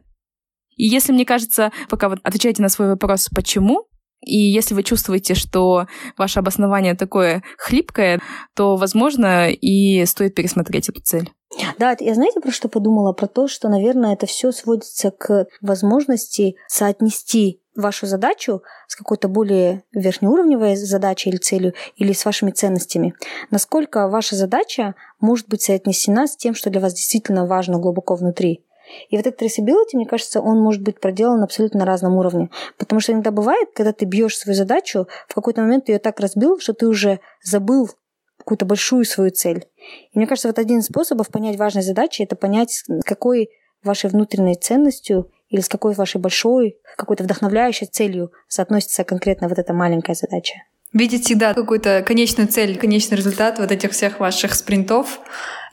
И 0.76 0.86
если, 0.86 1.14
мне 1.14 1.26
кажется, 1.26 1.72
пока 1.90 2.10
вы 2.10 2.18
отвечаете 2.24 2.62
на 2.62 2.70
свой 2.70 2.90
вопрос 2.90 3.30
«почему?», 3.34 3.88
и 4.22 4.38
если 4.38 4.74
вы 4.74 4.82
чувствуете, 4.82 5.36
что 5.36 5.86
ваше 6.18 6.40
обоснование 6.40 6.96
такое 6.96 7.44
хлипкое, 7.58 8.22
то, 8.56 8.76
возможно, 8.76 9.52
и 9.52 10.04
стоит 10.06 10.34
пересмотреть 10.34 10.90
эту 10.90 11.02
цель. 11.02 11.32
Да, 11.78 11.96
я 12.00 12.16
знаете, 12.16 12.40
про 12.40 12.52
что 12.52 12.68
подумала? 12.68 13.14
Про 13.14 13.28
то, 13.28 13.48
что, 13.48 13.70
наверное, 13.70 14.14
это 14.14 14.26
все 14.26 14.52
сводится 14.52 15.12
к 15.12 15.46
возможности 15.62 16.56
соотнести 16.68 17.62
вашу 17.76 18.06
задачу 18.06 18.64
с 18.88 18.96
какой-то 18.96 19.28
более 19.28 19.84
верхнеуровневой 19.94 20.76
задачей 20.76 21.30
или 21.30 21.38
целью, 21.38 21.74
или 21.96 22.14
с 22.14 22.26
вашими 22.26 22.52
ценностями. 22.52 23.14
Насколько 23.52 24.08
ваша 24.08 24.36
задача 24.36 24.96
может 25.20 25.48
быть 25.48 25.62
соотнесена 25.62 26.28
с 26.28 26.36
тем, 26.36 26.56
что 26.56 26.70
для 26.70 26.82
вас 26.82 26.94
действительно 26.94 27.46
важно 27.46 27.80
глубоко 27.80 28.16
внутри. 28.16 28.66
И 29.10 29.18
вот 29.18 29.26
этот 29.26 29.42
traceability, 29.42 29.94
мне 29.94 30.06
кажется, 30.06 30.42
он 30.42 30.60
может 30.60 30.82
быть 30.82 31.00
проделан 31.00 31.44
абсолютно 31.44 31.80
на 31.80 31.86
разном 31.86 32.16
уровне. 32.18 32.50
Потому 32.78 33.00
что 33.00 33.14
иногда 33.14 33.32
бывает, 33.32 33.70
когда 33.76 33.94
ты 33.94 34.06
бьешь 34.06 34.38
свою 34.38 34.56
задачу, 34.56 35.08
в 35.28 35.34
какой-то 35.34 35.62
момент 35.62 35.90
ее 35.90 36.00
так 36.00 36.20
разбил, 36.20 36.60
что 36.60 36.74
ты 36.74 36.88
уже 36.88 37.20
забыл 37.44 37.90
какую-то 38.38 38.66
большую 38.66 39.06
свою 39.06 39.32
цель. 39.32 39.66
И 40.12 40.18
мне 40.18 40.28
кажется, 40.28 40.48
вот 40.48 40.60
один 40.60 40.80
из 40.80 40.86
способов 40.86 41.30
понять 41.30 41.58
важность 41.58 41.88
задачи– 41.88 42.22
это 42.24 42.36
понять, 42.36 42.84
какой 43.06 43.50
вашей 43.84 44.10
внутренней 44.10 44.56
ценностью 44.56 45.32
или 45.50 45.62
с 45.62 45.70
какой 45.70 45.94
вашей 45.94 46.20
большой, 46.20 46.78
какой-то 46.98 47.24
вдохновляющей 47.24 47.88
целью 47.88 48.32
соотносится 48.48 49.04
конкретно 49.04 49.48
вот 49.48 49.60
эта 49.60 49.74
маленькая 49.74 50.16
задача. 50.16 50.56
Видеть 50.94 51.26
всегда 51.26 51.54
какую-то 51.54 52.04
конечную 52.08 52.48
цель, 52.48 52.78
конечный 52.78 53.18
результат 53.18 53.60
вот 53.60 53.70
этих 53.70 53.92
всех 53.92 54.22
ваших 54.22 54.54
спринтов 54.54 55.20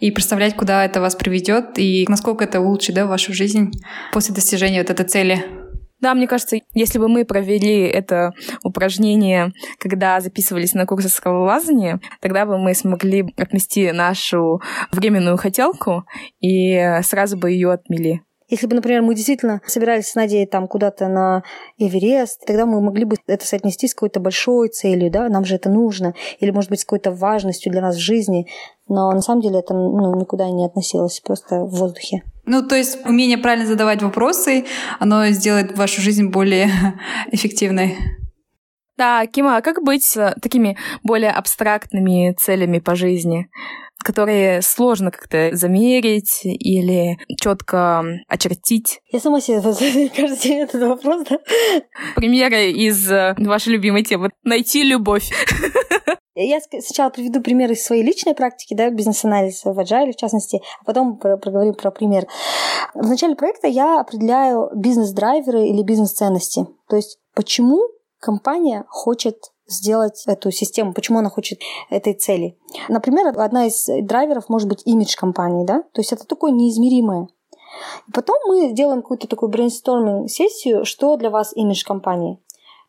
и 0.01 0.11
представлять, 0.11 0.57
куда 0.57 0.85
это 0.85 1.01
вас 1.01 1.15
приведет 1.15 1.79
и 1.79 2.05
насколько 2.09 2.43
это 2.43 2.61
улучшит 2.61 2.97
да, 2.97 3.07
вашу 3.07 3.33
жизнь 3.33 3.71
после 4.13 4.35
достижения 4.35 4.81
вот 4.81 4.91
этой 4.91 5.07
цели. 5.07 5.45
Да, 6.01 6.15
мне 6.15 6.27
кажется, 6.27 6.57
если 6.75 6.99
бы 6.99 7.09
мы 7.09 7.25
провели 7.25 7.83
это 7.83 8.33
упражнение, 8.65 9.53
когда 9.79 10.21
записывались 10.21 10.75
на 10.75 10.85
курсы 10.87 11.09
скалолазания, 11.09 12.01
тогда 12.21 12.45
бы 12.45 12.59
мы 12.59 12.75
смогли 12.75 13.33
отнести 13.37 13.93
нашу 13.93 14.61
временную 14.91 15.37
хотелку 15.37 16.05
и 16.41 16.99
сразу 17.05 17.37
бы 17.37 17.53
ее 17.53 17.71
отмели. 17.71 18.23
Если 18.53 18.67
бы, 18.67 18.75
например, 18.75 19.01
мы 19.01 19.15
действительно 19.15 19.63
собирались 19.65 20.09
с 20.09 20.15
Надей 20.15 20.45
там 20.45 20.69
куда-то 20.69 21.09
на 21.09 21.43
Эверест, 21.79 22.45
тогда 22.47 22.67
мы 22.67 22.83
могли 22.83 23.07
бы 23.07 23.17
это 23.27 23.47
соотнести 23.47 23.89
с 23.89 23.95
какой-то 23.95 24.21
большой 24.21 24.69
целью, 24.69 25.11
да, 25.11 25.31
нам 25.31 25.47
же 25.47 25.55
это 25.55 25.71
нужно, 25.71 26.13
или, 26.39 26.51
может 26.51 26.69
быть, 26.69 26.81
с 26.81 26.85
какой-то 26.85 27.13
важностью 27.13 27.73
для 27.73 27.81
нас 27.81 27.97
в 27.97 28.01
жизни. 28.01 28.47
Но 28.89 29.11
на 29.11 29.23
самом 29.23 29.41
деле 29.41 29.61
это 29.61 29.73
ну, 29.73 30.15
никуда 30.21 30.51
не 30.51 30.67
относилось, 30.67 31.19
просто 31.21 31.65
в 31.65 31.71
воздухе. 31.71 32.25
Ну, 32.45 32.63
то 32.63 32.77
есть 32.77 32.99
умение 33.07 33.39
правильно 33.39 33.67
задавать 33.67 34.03
вопросы, 34.03 34.67
оно 35.01 35.27
сделает 35.29 35.79
вашу 35.79 36.03
жизнь 36.03 36.29
более 36.29 36.69
эффективной. 37.33 37.97
Да, 38.99 39.27
Кима, 39.27 39.57
а 39.57 39.63
как 39.63 39.83
быть 39.83 40.05
с 40.05 40.37
такими 40.43 40.77
более 41.03 41.31
абстрактными 41.31 42.37
целями 42.39 42.81
по 42.81 42.97
жизни? 42.97 43.49
Которые 44.03 44.63
сложно 44.63 45.11
как-то 45.11 45.51
замерить 45.53 46.41
или 46.45 47.19
четко 47.41 48.05
очертить. 48.29 49.01
Я 49.11 49.21
сама 49.21 49.41
себе 49.41 49.61
каждый 50.17 50.39
день 50.39 50.59
этот 50.61 50.83
вопрос, 50.83 51.25
да? 51.29 51.39
Примеры 52.17 52.71
из 52.71 53.11
э, 53.11 53.35
вашей 53.39 53.73
любимой 53.73 54.03
темы. 54.03 54.31
Найти 54.43 54.83
любовь. 54.83 55.31
Я 56.35 56.61
сначала 56.61 57.11
приведу 57.11 57.43
пример 57.43 57.71
из 57.71 57.85
своей 57.85 58.03
личной 58.03 58.35
практики, 58.35 58.75
да, 58.75 58.89
бизнес-анализ 58.89 59.65
в 59.65 59.79
Agile, 59.79 60.13
в 60.13 60.17
частности, 60.17 60.63
а 60.81 60.85
потом 60.85 61.19
проговорим 61.19 61.75
про 61.75 61.91
пример. 61.91 62.27
В 62.95 63.07
начале 63.07 63.37
проекта 63.37 63.69
я 63.69 64.01
определяю 64.01 64.71
бизнес-драйверы 64.75 65.69
или 65.69 65.83
бизнес-ценности. 65.83 66.67
То 66.89 66.97
есть, 66.97 67.19
почему 67.35 67.83
компания 68.19 68.85
хочет 68.89 69.37
сделать 69.67 70.25
эту 70.27 70.51
систему, 70.51 70.93
почему 70.93 71.19
она 71.19 71.31
хочет 71.31 71.61
этой 71.91 72.15
цели. 72.15 72.59
Например, 72.89 73.33
одна 73.39 73.67
из 73.67 73.87
драйверов 73.87 74.49
может 74.49 74.69
быть 74.69 74.83
имидж 74.85 75.17
компании, 75.17 75.65
да, 75.65 75.83
то 75.93 76.01
есть 76.01 76.13
это 76.13 76.27
такое 76.27 76.53
неизмеримое. 76.53 77.29
Потом 78.13 78.37
мы 78.47 78.73
делаем 78.73 79.03
какую-то 79.03 79.29
такую 79.29 79.51
брейнсторминг-сессию, 79.51 80.85
что 80.85 81.17
для 81.17 81.31
вас 81.31 81.55
имидж 81.55 81.85
компании. 81.85 82.39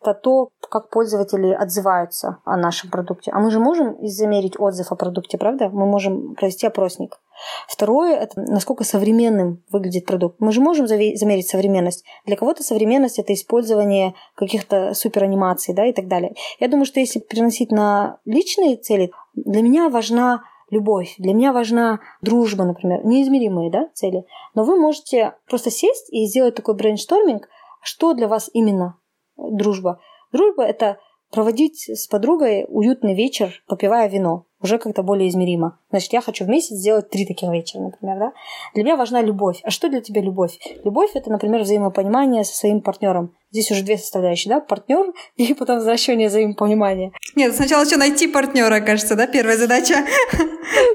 Это 0.01 0.13
то, 0.13 0.49
как 0.69 0.89
пользователи 0.89 1.53
отзываются 1.53 2.39
о 2.43 2.57
нашем 2.57 2.89
продукте. 2.89 3.31
А 3.31 3.39
мы 3.39 3.49
же 3.51 3.59
можем 3.59 3.95
замерить 4.05 4.59
отзыв 4.59 4.91
о 4.91 4.95
продукте, 4.95 5.37
правда? 5.37 5.69
Мы 5.69 5.85
можем 5.85 6.35
провести 6.35 6.67
опросник. 6.67 7.19
Второе– 7.67 8.15
это 8.19 8.39
насколько 8.39 8.83
современным 8.83 9.63
выглядит 9.71 10.05
продукт. 10.05 10.39
Мы 10.39 10.51
же 10.51 10.61
можем 10.61 10.87
замерить 10.87 11.47
современность. 11.47 12.03
Для 12.25 12.35
кого-то 12.35 12.63
современность– 12.63 13.19
это 13.19 13.33
использование 13.33 14.13
каких-то 14.35 14.93
суперанимаций 14.93 15.73
да, 15.73 15.85
и 15.85 15.93
так 15.93 16.07
далее. 16.07 16.35
Я 16.59 16.67
думаю, 16.67 16.85
что 16.85 16.99
если 16.99 17.19
переносить 17.19 17.71
на 17.71 18.19
личные 18.25 18.77
цели, 18.77 19.11
для 19.35 19.61
меня 19.61 19.89
важна 19.89 20.43
любовь, 20.69 21.15
для 21.17 21.33
меня 21.33 21.53
важна 21.53 21.99
дружба, 22.21 22.65
например, 22.65 23.05
неизмеримые 23.05 23.71
да, 23.71 23.89
цели. 23.93 24.25
Но 24.55 24.63
вы 24.63 24.79
можете 24.79 25.35
просто 25.47 25.71
сесть 25.71 26.11
и 26.11 26.25
сделать 26.25 26.55
такой 26.55 26.75
брейншторминг, 26.75 27.47
что 27.81 28.13
для 28.13 28.27
вас 28.27 28.49
именно 28.53 28.97
дружба. 29.37 29.99
Дружба– 30.31 30.63
это 30.65 30.97
проводить 31.33 31.89
с 31.89 32.07
подругой 32.07 32.65
уютный 32.69 33.15
вечер, 33.15 33.63
попивая 33.67 34.07
вино 34.07 34.45
уже 34.61 34.77
как-то 34.77 35.03
более 35.03 35.27
измеримо. 35.27 35.79
Значит, 35.89 36.13
я 36.13 36.21
хочу 36.21 36.45
в 36.45 36.47
месяц 36.47 36.77
сделать 36.77 37.09
три 37.09 37.25
таких 37.25 37.49
вечера, 37.49 37.81
например, 37.81 38.17
да? 38.17 38.31
Для 38.73 38.83
меня 38.83 38.95
важна 38.95 39.21
любовь. 39.21 39.59
А 39.63 39.71
что 39.71 39.89
для 39.89 39.99
тебя 39.99 40.21
любовь? 40.21 40.57
Любовь— 40.85 41.11
это, 41.15 41.29
например, 41.29 41.63
взаимопонимание 41.63 42.45
со 42.45 42.55
своим 42.55 42.81
партнером. 42.81 43.35
Здесь 43.51 43.71
уже 43.71 43.83
две 43.83 43.97
составляющие, 43.97 44.53
да? 44.53 44.61
Партнер 44.61 45.11
и 45.35 45.53
потом 45.53 45.77
возвращение 45.77 46.29
взаимопонимания. 46.29 47.11
Нет, 47.35 47.53
сначала 47.55 47.83
еще 47.83 47.97
найти 47.97 48.27
партнера, 48.27 48.79
кажется, 48.79 49.15
да? 49.15 49.27
Первая 49.27 49.57
задача. 49.57 49.95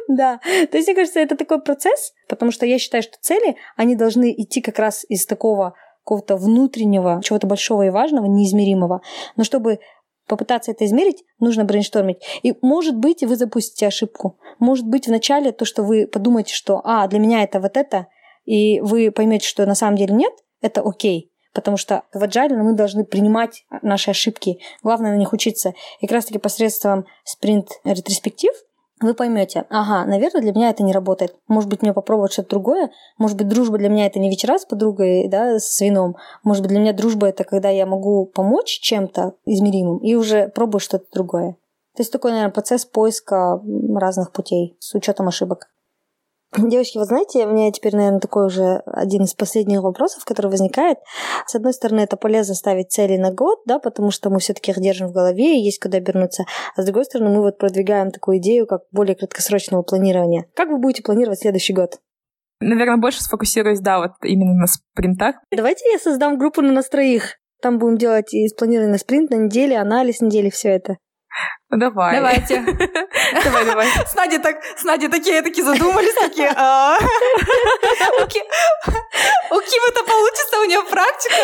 Да. 0.08 0.40
То 0.70 0.78
есть, 0.78 0.88
мне 0.88 0.96
кажется, 0.96 1.20
это 1.20 1.36
такой 1.36 1.60
процесс, 1.60 2.14
потому 2.28 2.50
что 2.50 2.64
я 2.64 2.78
считаю, 2.78 3.02
что 3.02 3.18
цели, 3.20 3.56
они 3.76 3.94
должны 3.94 4.32
идти 4.32 4.62
как 4.62 4.78
раз 4.78 5.04
из 5.08 5.26
такого 5.26 5.74
какого-то 6.08 6.36
внутреннего, 6.36 7.20
чего-то 7.22 7.46
большого 7.46 7.82
и 7.82 7.90
важного, 7.90 8.24
неизмеримого. 8.24 9.02
Но 9.36 9.44
чтобы 9.44 9.80
попытаться 10.28 10.70
это 10.70 10.84
измерить, 10.84 11.24
нужно 11.40 11.64
брейнштормить. 11.64 12.18
И 12.42 12.54
может 12.62 12.96
быть, 12.96 13.22
вы 13.22 13.36
запустите 13.36 13.86
ошибку. 13.86 14.38
Может 14.58 14.86
быть, 14.86 15.08
вначале 15.08 15.52
то, 15.52 15.64
что 15.64 15.82
вы 15.82 16.06
подумаете, 16.06 16.54
что 16.54 16.80
«а, 16.84 17.06
для 17.08 17.18
меня 17.18 17.42
это 17.42 17.60
вот 17.60 17.76
это», 17.76 18.06
и 18.44 18.80
вы 18.80 19.10
поймете, 19.10 19.46
что 19.46 19.66
на 19.66 19.74
самом 19.74 19.96
деле 19.96 20.14
нет, 20.14 20.32
это 20.60 20.82
окей. 20.82 21.32
Потому 21.52 21.76
что 21.76 22.04
в 22.12 22.22
agile 22.22 22.54
мы 22.54 22.74
должны 22.74 23.04
принимать 23.04 23.64
наши 23.82 24.10
ошибки. 24.10 24.60
Главное 24.82 25.12
на 25.12 25.16
них 25.16 25.32
учиться. 25.32 25.74
И 26.00 26.06
как 26.06 26.16
раз-таки 26.16 26.38
посредством 26.38 27.06
спринт-ретроспектив 27.24 28.52
вы 29.00 29.14
поймете, 29.14 29.64
ага, 29.70 30.04
наверное, 30.04 30.42
для 30.42 30.52
меня 30.52 30.70
это 30.70 30.82
не 30.82 30.92
работает. 30.92 31.34
Может 31.46 31.70
быть, 31.70 31.82
мне 31.82 31.92
попробовать 31.92 32.32
что-то 32.32 32.50
другое. 32.50 32.90
Может 33.16 33.36
быть, 33.36 33.48
дружба 33.48 33.78
для 33.78 33.88
меня 33.88 34.06
это 34.06 34.18
не 34.18 34.30
вечера 34.30 34.58
с 34.58 34.64
подругой, 34.64 35.28
да, 35.28 35.58
с 35.58 35.80
вином. 35.80 36.16
Может 36.42 36.62
быть, 36.62 36.70
для 36.70 36.80
меня 36.80 36.92
дружба 36.92 37.28
это 37.28 37.44
когда 37.44 37.68
я 37.68 37.86
могу 37.86 38.26
помочь 38.26 38.80
чем-то 38.80 39.34
измеримым 39.44 39.98
и 39.98 40.14
уже 40.14 40.48
пробую 40.48 40.80
что-то 40.80 41.06
другое. 41.12 41.56
То 41.96 42.02
есть 42.02 42.12
такой, 42.12 42.30
наверное, 42.30 42.52
процесс 42.52 42.84
поиска 42.84 43.60
разных 43.94 44.32
путей 44.32 44.76
с 44.78 44.94
учетом 44.94 45.28
ошибок. 45.28 45.68
Девочки, 46.56 46.96
вы 46.96 47.04
знаете, 47.04 47.46
у 47.46 47.52
меня 47.52 47.70
теперь, 47.70 47.94
наверное, 47.94 48.20
такой 48.20 48.46
уже 48.46 48.82
один 48.86 49.24
из 49.24 49.34
последних 49.34 49.82
вопросов, 49.82 50.24
который 50.24 50.50
возникает. 50.50 50.96
С 51.46 51.54
одной 51.54 51.74
стороны, 51.74 52.00
это 52.00 52.16
полезно 52.16 52.54
ставить 52.54 52.90
цели 52.90 53.18
на 53.18 53.30
год, 53.30 53.60
да, 53.66 53.78
потому 53.78 54.10
что 54.10 54.30
мы 54.30 54.38
все-таки 54.38 54.70
их 54.70 54.80
держим 54.80 55.08
в 55.08 55.12
голове 55.12 55.58
и 55.58 55.62
есть 55.62 55.78
куда 55.78 55.98
обернуться. 55.98 56.44
А 56.74 56.80
с 56.80 56.84
другой 56.86 57.04
стороны, 57.04 57.30
мы 57.30 57.42
вот 57.42 57.58
продвигаем 57.58 58.10
такую 58.10 58.38
идею, 58.38 58.66
как 58.66 58.80
более 58.92 59.14
краткосрочного 59.14 59.82
планирования. 59.82 60.46
Как 60.54 60.70
вы 60.70 60.78
будете 60.78 61.02
планировать 61.02 61.40
следующий 61.40 61.74
год? 61.74 61.98
Наверное, 62.60 62.96
больше 62.96 63.22
сфокусируюсь, 63.22 63.80
да, 63.80 63.98
вот 63.98 64.12
именно 64.22 64.54
на 64.54 64.66
спринтах. 64.66 65.36
Давайте 65.54 65.90
я 65.92 65.98
создам 65.98 66.38
группу 66.38 66.62
на 66.62 66.72
нас 66.72 66.88
троих. 66.88 67.36
Там 67.60 67.78
будем 67.78 67.98
делать 67.98 68.32
и 68.32 68.48
спланированный 68.48 68.98
спринт 68.98 69.30
на 69.30 69.36
неделе, 69.36 69.76
анализ 69.76 70.20
недели, 70.20 70.48
все 70.48 70.70
это. 70.70 70.96
Давай. 71.70 72.16
Давайте. 72.16 72.64
Давай, 73.44 73.64
давай. 73.66 73.86
С 74.06 74.14
Надей, 74.14 74.38
так, 74.38 74.56
с 74.76 74.84
Надей 74.84 75.08
такие, 75.08 75.42
такие 75.42 75.62
задумались, 75.62 76.14
такие... 76.14 76.50
«А, 76.56 76.96
у 79.50 79.56
Кимы-то 79.60 80.04
получится, 80.04 80.60
у 80.60 80.64
нее 80.64 80.82
практика. 80.90 81.36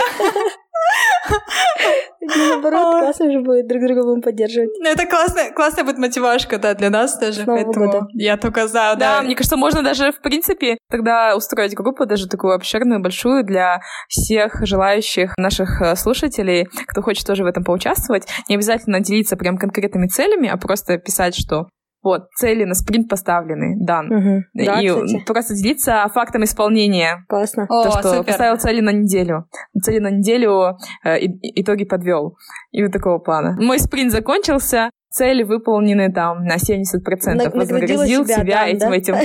Наоборот, 2.21 3.01
классно 3.01 3.31
же 3.31 3.41
будет, 3.41 3.67
друг 3.69 3.85
друга 3.85 4.03
будем 4.03 4.23
поддерживать. 4.23 4.71
Ну, 4.81 4.89
это 4.89 5.07
классная, 5.07 5.53
классная 5.53 5.85
будет 5.85 5.99
мотивашка, 5.99 6.59
да, 6.59 6.75
для 6.75 6.89
нас 6.89 7.19
даже, 7.19 7.45
поэтому 7.45 8.09
я 8.15 8.37
только 8.39 8.67
за, 8.67 8.95
да. 8.97 9.17
Да, 9.19 9.23
мне 9.23 9.35
кажется, 9.37 9.57
можно 9.57 9.83
даже, 9.83 10.11
в 10.11 10.21
принципе, 10.21 10.79
тогда 10.91 11.37
устроить 11.37 11.75
группу, 11.75 12.07
даже 12.07 12.27
такую 12.27 12.55
обширную, 12.55 13.01
большую, 13.01 13.45
для 13.45 13.81
всех 14.09 14.67
желающих 14.67 15.35
наших 15.37 15.83
э, 15.83 15.97
слушателей, 15.97 16.67
кто 16.87 17.03
хочет 17.03 17.27
тоже 17.27 17.45
в 17.45 17.47
этом 17.47 17.63
поучаствовать. 17.63 18.27
Не 18.49 18.55
обязательно 18.55 19.01
делиться 19.01 19.37
прям 19.37 19.59
конкретными 19.59 20.07
целями, 20.15 20.49
а 20.49 20.57
просто 20.57 20.99
писать, 20.99 21.35
что 21.35 21.69
вот, 22.05 22.29
цели 22.37 22.65
на 22.65 22.75
спринт 22.75 23.09
поставлены, 23.09 23.77
дан. 23.83 24.13
Угу. 24.13 24.43
Да, 24.53 24.81
и 24.83 24.89
кстати. 24.89 25.25
просто 25.25 25.55
делиться 25.55 26.07
фактом 26.13 26.45
исполнения. 26.45 27.25
Классно. 27.29 27.67
То, 27.67 27.81
О, 27.81 27.91
что 27.93 28.03
супер. 28.03 28.25
поставил 28.25 28.59
цели 28.59 28.83
на 28.83 28.93
неделю. 28.93 29.47
Цели 29.83 30.01
на 30.01 30.11
неделю 30.11 30.77
э, 31.03 31.19
и- 31.21 31.63
итоги 31.63 31.85
подвел. 31.85 32.37
И 32.73 32.83
вот 32.83 32.93
такого 32.93 33.19
плана. 33.21 33.57
Мой 33.59 33.79
спринт 33.79 34.13
закончился, 34.13 34.91
цели 35.09 35.45
выполнены 35.45 36.13
там 36.13 36.45
на 36.45 36.57
70%. 36.57 37.25
На- 37.25 37.45
наградила 37.45 37.59
Вознаградил 37.61 38.25
себя, 38.27 38.35
себя 38.37 38.55
да, 38.55 38.67
этим, 38.67 39.23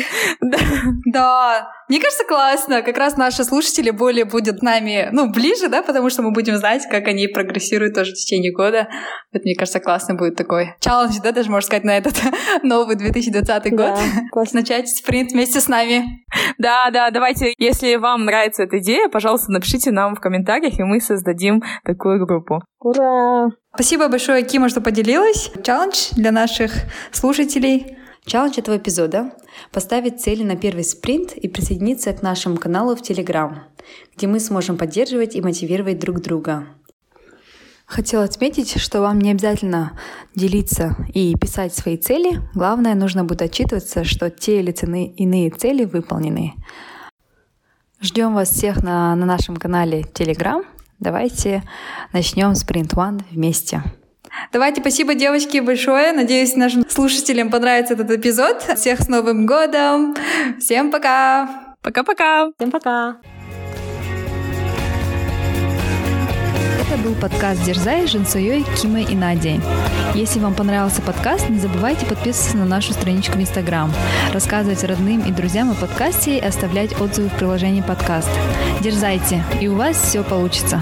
да? 1.11 1.67
мне 1.89 1.99
кажется, 1.99 2.23
классно. 2.23 2.83
Как 2.83 2.97
раз 2.97 3.17
наши 3.17 3.43
слушатели 3.43 3.89
более 3.89 4.25
будут 4.25 4.59
с 4.59 4.61
нами, 4.61 5.09
ну, 5.11 5.31
ближе, 5.31 5.69
да, 5.69 5.81
потому 5.81 6.09
что 6.09 6.21
мы 6.21 6.31
будем 6.31 6.55
знать, 6.57 6.83
как 6.89 7.07
они 7.07 7.27
прогрессируют 7.27 7.95
тоже 7.95 8.11
в 8.11 8.15
течение 8.15 8.51
года. 8.51 8.87
Вот, 9.33 9.43
мне 9.43 9.55
кажется, 9.55 9.79
классно 9.79 10.13
будет 10.13 10.35
такой 10.35 10.75
челлендж, 10.79 11.19
да, 11.23 11.31
даже 11.31 11.49
можно 11.49 11.65
сказать, 11.65 11.83
на 11.83 11.97
этот 11.97 12.13
новый 12.63 12.95
2020 12.95 13.71
год. 13.71 13.79
Да, 13.79 13.97
классно. 14.31 14.59
Начать 14.59 14.87
спринт 14.89 15.31
вместе 15.31 15.61
с 15.61 15.67
нами. 15.67 16.23
Да, 16.57 16.89
да, 16.91 17.09
давайте, 17.09 17.53
если 17.57 17.95
вам 17.95 18.25
нравится 18.25 18.63
эта 18.63 18.77
идея, 18.79 19.09
пожалуйста, 19.09 19.51
напишите 19.51 19.91
нам 19.91 20.15
в 20.15 20.19
комментариях, 20.19 20.79
и 20.79 20.83
мы 20.83 21.01
создадим 21.01 21.63
такую 21.83 22.23
группу. 22.25 22.61
Ура! 22.79 23.49
Спасибо 23.73 24.09
большое, 24.09 24.43
Кима, 24.43 24.69
что 24.69 24.81
поделилась. 24.81 25.51
Челлендж 25.63 26.09
для 26.15 26.31
наших 26.31 26.71
слушателей. 27.11 27.98
Челлендж 28.25 28.59
этого 28.59 28.77
эпизода— 28.77 29.31
поставить 29.71 30.21
цели 30.21 30.43
на 30.43 30.55
первый 30.55 30.83
спринт 30.83 31.33
и 31.33 31.47
присоединиться 31.47 32.13
к 32.13 32.21
нашему 32.21 32.57
каналу 32.57 32.95
в 32.95 33.01
Телеграм, 33.01 33.63
где 34.15 34.27
мы 34.27 34.39
сможем 34.39 34.77
поддерживать 34.77 35.35
и 35.35 35.41
мотивировать 35.41 35.99
друг 35.99 36.21
друга. 36.21 36.67
Хотела 37.85 38.23
отметить, 38.23 38.79
что 38.79 39.01
вам 39.01 39.19
не 39.19 39.31
обязательно 39.31 39.97
делиться 40.35 40.95
и 41.11 41.35
писать 41.35 41.73
свои 41.73 41.97
цели. 41.97 42.39
Главное, 42.53 42.93
нужно 42.93 43.23
будет 43.23 43.41
отчитываться, 43.41 44.03
что 44.03 44.29
те 44.29 44.59
или 44.59 44.71
цены- 44.71 45.11
иные 45.17 45.49
цели 45.49 45.85
выполнены. 45.85 46.53
Ждем 47.99 48.35
вас 48.35 48.49
всех 48.49 48.83
на, 48.83 49.15
на 49.15 49.25
нашем 49.25 49.57
канале 49.57 50.01
Telegram. 50.01 50.63
Давайте 50.99 51.63
начнем 52.13 52.51
Sprint 52.51 52.93
One 52.93 53.23
вместе. 53.31 53.81
Давайте, 54.51 54.81
спасибо, 54.81 55.13
девочки, 55.13 55.59
большое. 55.59 56.11
Надеюсь, 56.11 56.55
нашим 56.55 56.89
слушателям 56.89 57.49
понравится 57.49 57.93
этот 57.93 58.11
эпизод. 58.11 58.61
Всех 58.75 59.01
с 59.01 59.07
Новым 59.07 59.45
годом! 59.45 60.15
Всем 60.59 60.91
пока! 60.91 61.75
Пока-пока! 61.81 62.51
Всем 62.57 62.71
пока! 62.71 63.17
Это 66.89 66.97
был 67.03 67.13
подкаст 67.13 67.63
«Дерзай» 67.63 68.07
с 68.07 68.11
Жансуей, 68.11 68.65
Кимой 68.81 69.03
и 69.03 69.15
Надей. 69.15 69.61
Если 70.15 70.39
вам 70.39 70.55
понравился 70.55 71.03
подкаст, 71.03 71.47
не 71.47 71.59
забывайте 71.59 72.05
подписываться 72.07 72.57
на 72.57 72.65
нашу 72.65 72.93
страничку 72.93 73.37
в 73.37 73.41
Инстаграм, 73.41 73.93
рассказывать 74.33 74.83
родным 74.83 75.21
и 75.21 75.31
друзьям 75.31 75.69
о 75.69 75.75
подкасте 75.75 76.37
и 76.37 76.41
оставлять 76.41 76.99
отзывы 76.99 77.29
в 77.29 77.37
приложении 77.37 77.81
подкаст. 77.81 78.29
Дерзайте, 78.81 79.43
и 79.61 79.67
у 79.67 79.75
вас 79.75 80.01
все 80.01 80.23
получится. 80.23 80.81